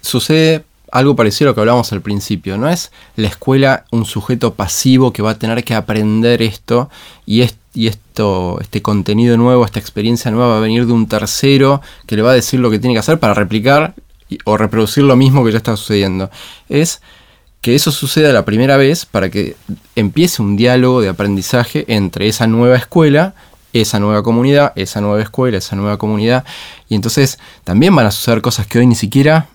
sucede 0.00 0.64
algo 0.92 1.16
parecido 1.16 1.48
a 1.48 1.50
lo 1.50 1.54
que 1.54 1.60
hablábamos 1.60 1.92
al 1.92 2.00
principio. 2.00 2.56
No 2.56 2.68
es 2.68 2.92
la 3.16 3.28
escuela 3.28 3.84
un 3.90 4.06
sujeto 4.06 4.54
pasivo 4.54 5.12
que 5.12 5.22
va 5.22 5.32
a 5.32 5.38
tener 5.38 5.64
que 5.64 5.74
aprender 5.74 6.40
esto 6.40 6.88
y, 7.26 7.42
y 7.76 7.88
esto, 7.88 8.58
este 8.60 8.80
contenido 8.80 9.36
nuevo, 9.36 9.64
esta 9.64 9.78
experiencia 9.78 10.30
nueva 10.30 10.48
va 10.48 10.56
a 10.56 10.60
venir 10.60 10.86
de 10.86 10.92
un 10.92 11.06
tercero 11.06 11.82
que 12.06 12.16
le 12.16 12.22
va 12.22 12.30
a 12.30 12.34
decir 12.34 12.58
lo 12.58 12.70
que 12.70 12.78
tiene 12.78 12.94
que 12.94 13.00
hacer 13.00 13.20
para 13.20 13.34
replicar 13.34 13.94
o 14.44 14.56
reproducir 14.56 15.04
lo 15.04 15.14
mismo 15.14 15.44
que 15.44 15.52
ya 15.52 15.58
está 15.58 15.76
sucediendo. 15.76 16.30
Es 16.70 17.02
que 17.60 17.74
eso 17.74 17.92
suceda 17.92 18.32
la 18.32 18.46
primera 18.46 18.78
vez 18.78 19.04
para 19.04 19.28
que 19.28 19.56
empiece 19.94 20.40
un 20.40 20.56
diálogo 20.56 21.02
de 21.02 21.10
aprendizaje 21.10 21.84
entre 21.88 22.28
esa 22.28 22.46
nueva 22.46 22.76
escuela 22.76 23.34
esa 23.72 23.98
nueva 23.98 24.22
comunidad, 24.22 24.72
esa 24.74 25.02
nueva 25.02 25.20
escuela, 25.20 25.58
esa 25.58 25.76
nueva 25.76 25.98
comunidad. 25.98 26.44
Y 26.88 26.94
entonces 26.94 27.38
también 27.62 27.94
van 27.94 28.06
a 28.06 28.10
suceder 28.10 28.40
cosas 28.40 28.66
que 28.66 28.78
hoy 28.78 28.86
ni 28.86 28.94
siquiera 28.94 29.48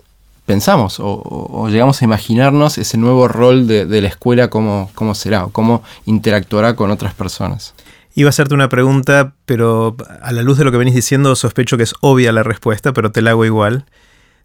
pensamos 0.45 0.97
o, 0.99 1.69
llegamos 1.69 2.01
a 2.01 2.05
imaginarnos 2.05 2.77
ese 2.77 2.97
nuevo 2.97 3.27
rol 3.27 3.67
de, 3.67 4.01
la 4.01 4.07
escuela, 4.07 4.49
cómo, 4.49 4.91
cómo 4.95 5.15
será 5.15 5.47
cómo 5.51 5.81
interactuará 6.05 6.75
con 6.75 6.91
otras 6.91 7.13
personas. 7.13 7.73
Iba 8.15 8.27
a 8.27 8.31
hacerte 8.31 8.53
una 8.53 8.69
pregunta, 8.69 9.33
pero 9.45 9.95
a 10.21 10.31
la 10.31 10.41
luz 10.41 10.57
de 10.57 10.63
lo 10.63 10.71
que 10.71 10.77
venís 10.77 10.95
diciendo, 10.95 11.35
sospecho 11.35 11.77
que 11.77 11.83
es 11.83 11.93
obvia 12.01 12.31
la 12.31 12.43
respuesta, 12.43 12.93
pero 12.93 13.11
te 13.11 13.21
la 13.21 13.31
hago 13.31 13.45
igual. 13.45 13.85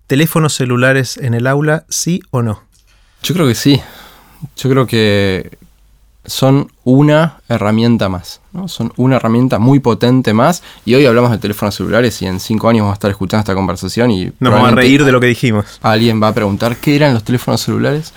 ¿Teléfonos 0.06 0.54
celulares 0.54 1.16
en 1.16 1.34
el 1.34 1.46
aula, 1.46 1.84
sí 1.88 2.20
o 2.30 2.42
no? 2.42 2.62
Yo 3.22 3.34
creo 3.34 3.46
que 3.46 3.54
sí. 3.54 3.80
Yo 4.56 4.70
creo 4.70 4.86
que, 4.86 5.58
son 6.26 6.72
una 6.84 7.36
herramienta 7.48 8.08
más, 8.08 8.40
¿no? 8.52 8.68
son 8.68 8.92
una 8.96 9.16
herramienta 9.16 9.58
muy 9.58 9.80
potente 9.80 10.34
más. 10.34 10.62
Y 10.84 10.94
hoy 10.94 11.06
hablamos 11.06 11.30
de 11.30 11.38
teléfonos 11.38 11.74
celulares 11.74 12.20
y 12.22 12.26
en 12.26 12.40
cinco 12.40 12.68
años 12.68 12.82
vamos 12.82 12.94
a 12.94 12.98
estar 12.98 13.10
escuchando 13.10 13.40
esta 13.40 13.54
conversación 13.54 14.10
y 14.10 14.32
nos 14.40 14.52
vamos 14.52 14.72
a 14.72 14.74
reír 14.74 15.04
de 15.04 15.12
lo 15.12 15.20
que 15.20 15.28
dijimos. 15.28 15.78
Alguien 15.82 16.22
va 16.22 16.28
a 16.28 16.34
preguntar 16.34 16.76
qué 16.76 16.96
eran 16.96 17.14
los 17.14 17.24
teléfonos 17.24 17.60
celulares. 17.60 18.12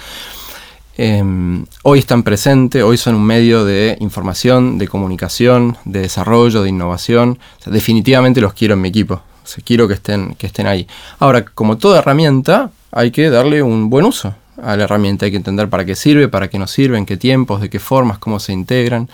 Em, 1.01 1.65
hoy 1.83 1.99
están 1.99 2.23
presentes, 2.23 2.83
hoy 2.83 2.97
son 2.97 3.15
un 3.15 3.23
medio 3.23 3.63
de 3.63 3.95
información, 4.01 4.77
de 4.77 4.89
comunicación, 4.89 5.77
de 5.85 6.01
desarrollo, 6.01 6.61
de 6.61 6.67
innovación. 6.67 7.39
definitivamente 7.65 8.41
los 8.41 8.51
quiero 8.51 8.73
en 8.73 8.81
mi 8.81 8.89
equipo. 8.89 9.21
quiero 9.63 9.87
que 9.87 9.93
estén, 9.93 10.35
que 10.35 10.47
estén 10.47 10.67
ahí. 10.67 10.87
Ahora, 11.19 11.45
como 11.45 11.77
toda 11.77 11.99
herramienta, 11.99 12.71
hay 12.91 13.11
que 13.11 13.29
darle 13.29 13.63
un 13.63 13.89
buen 13.89 14.03
uso 14.03 14.35
a 14.61 14.75
la 14.75 14.83
herramienta. 14.83 15.23
Hay 15.23 15.31
que 15.31 15.37
entender 15.37 15.69
para 15.69 15.85
qué 15.85 15.95
sirve, 15.95 16.27
para 16.27 16.49
qué 16.49 16.59
no 16.59 16.67
sirve, 16.67 16.97
en 16.97 17.05
qué 17.05 17.15
tiempos, 17.15 17.61
de 17.61 17.69
qué 17.69 17.79
formas, 17.79 18.17
cómo 18.17 18.41
se 18.41 18.51
integran. 18.51 19.07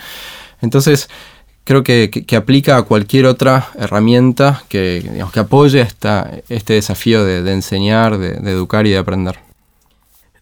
Entonces, 0.62 1.08
creo 1.66 1.84
que, 1.84 2.26
aplica 2.36 2.78
a 2.78 2.82
cualquier 2.82 3.28
otra 3.28 3.70
herramienta 3.76 4.64
que, 4.70 5.24
apoye 5.36 5.88
este 6.50 6.74
desafío 6.74 7.24
de, 7.24 7.52
enseñar, 7.54 8.18
de, 8.18 8.38
educar 8.50 8.88
y 8.88 8.90
de 8.90 8.98
aprender. 8.98 9.45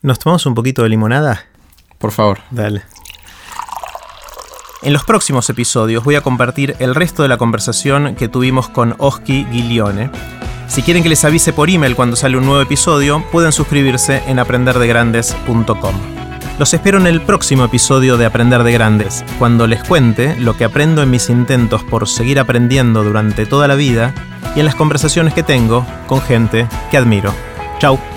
¿Nos 0.03 0.19
tomamos 0.19 0.45
un 0.45 0.53
poquito 0.53 0.83
de 0.83 0.89
limonada? 0.89 1.45
Por 1.97 2.11
favor. 2.11 2.41
Dale. 2.51 2.83
En 4.83 4.93
los 4.93 5.03
próximos 5.03 5.49
episodios 5.49 6.03
voy 6.03 6.13
a 6.13 6.21
compartir 6.21 6.75
el 6.77 6.93
resto 6.93 7.23
de 7.23 7.29
la 7.29 7.37
conversación 7.37 8.13
que 8.13 8.27
tuvimos 8.27 8.69
con 8.69 8.95
Oski 8.99 9.45
Guilione 9.45 10.11
si 10.67 10.81
quieren 10.81 11.03
que 11.03 11.09
les 11.09 11.23
avise 11.23 11.53
por 11.53 11.69
email 11.69 11.95
cuando 11.95 12.15
sale 12.15 12.35
un 12.35 12.45
nuevo 12.45 12.59
episodio, 12.59 13.23
pueden 13.31 13.51
suscribirse 13.51 14.23
en 14.25 14.39
aprenderdegrandes.com. 14.39 15.95
Los 16.57 16.73
espero 16.73 16.97
en 16.97 17.05
el 17.05 17.21
próximo 17.21 17.65
episodio 17.65 18.17
de 18.17 18.25
Aprender 18.25 18.63
de 18.63 18.71
Grandes, 18.71 19.23
cuando 19.37 19.67
les 19.67 19.83
cuente 19.83 20.35
lo 20.39 20.57
que 20.57 20.63
aprendo 20.63 21.03
en 21.03 21.11
mis 21.11 21.29
intentos 21.29 21.83
por 21.83 22.07
seguir 22.07 22.39
aprendiendo 22.39 23.03
durante 23.03 23.45
toda 23.45 23.67
la 23.67 23.75
vida 23.75 24.15
y 24.55 24.61
en 24.61 24.65
las 24.65 24.73
conversaciones 24.73 25.35
que 25.35 25.43
tengo 25.43 25.85
con 26.07 26.21
gente 26.21 26.67
que 26.89 26.97
admiro. 26.97 27.31
Chao. 27.79 28.12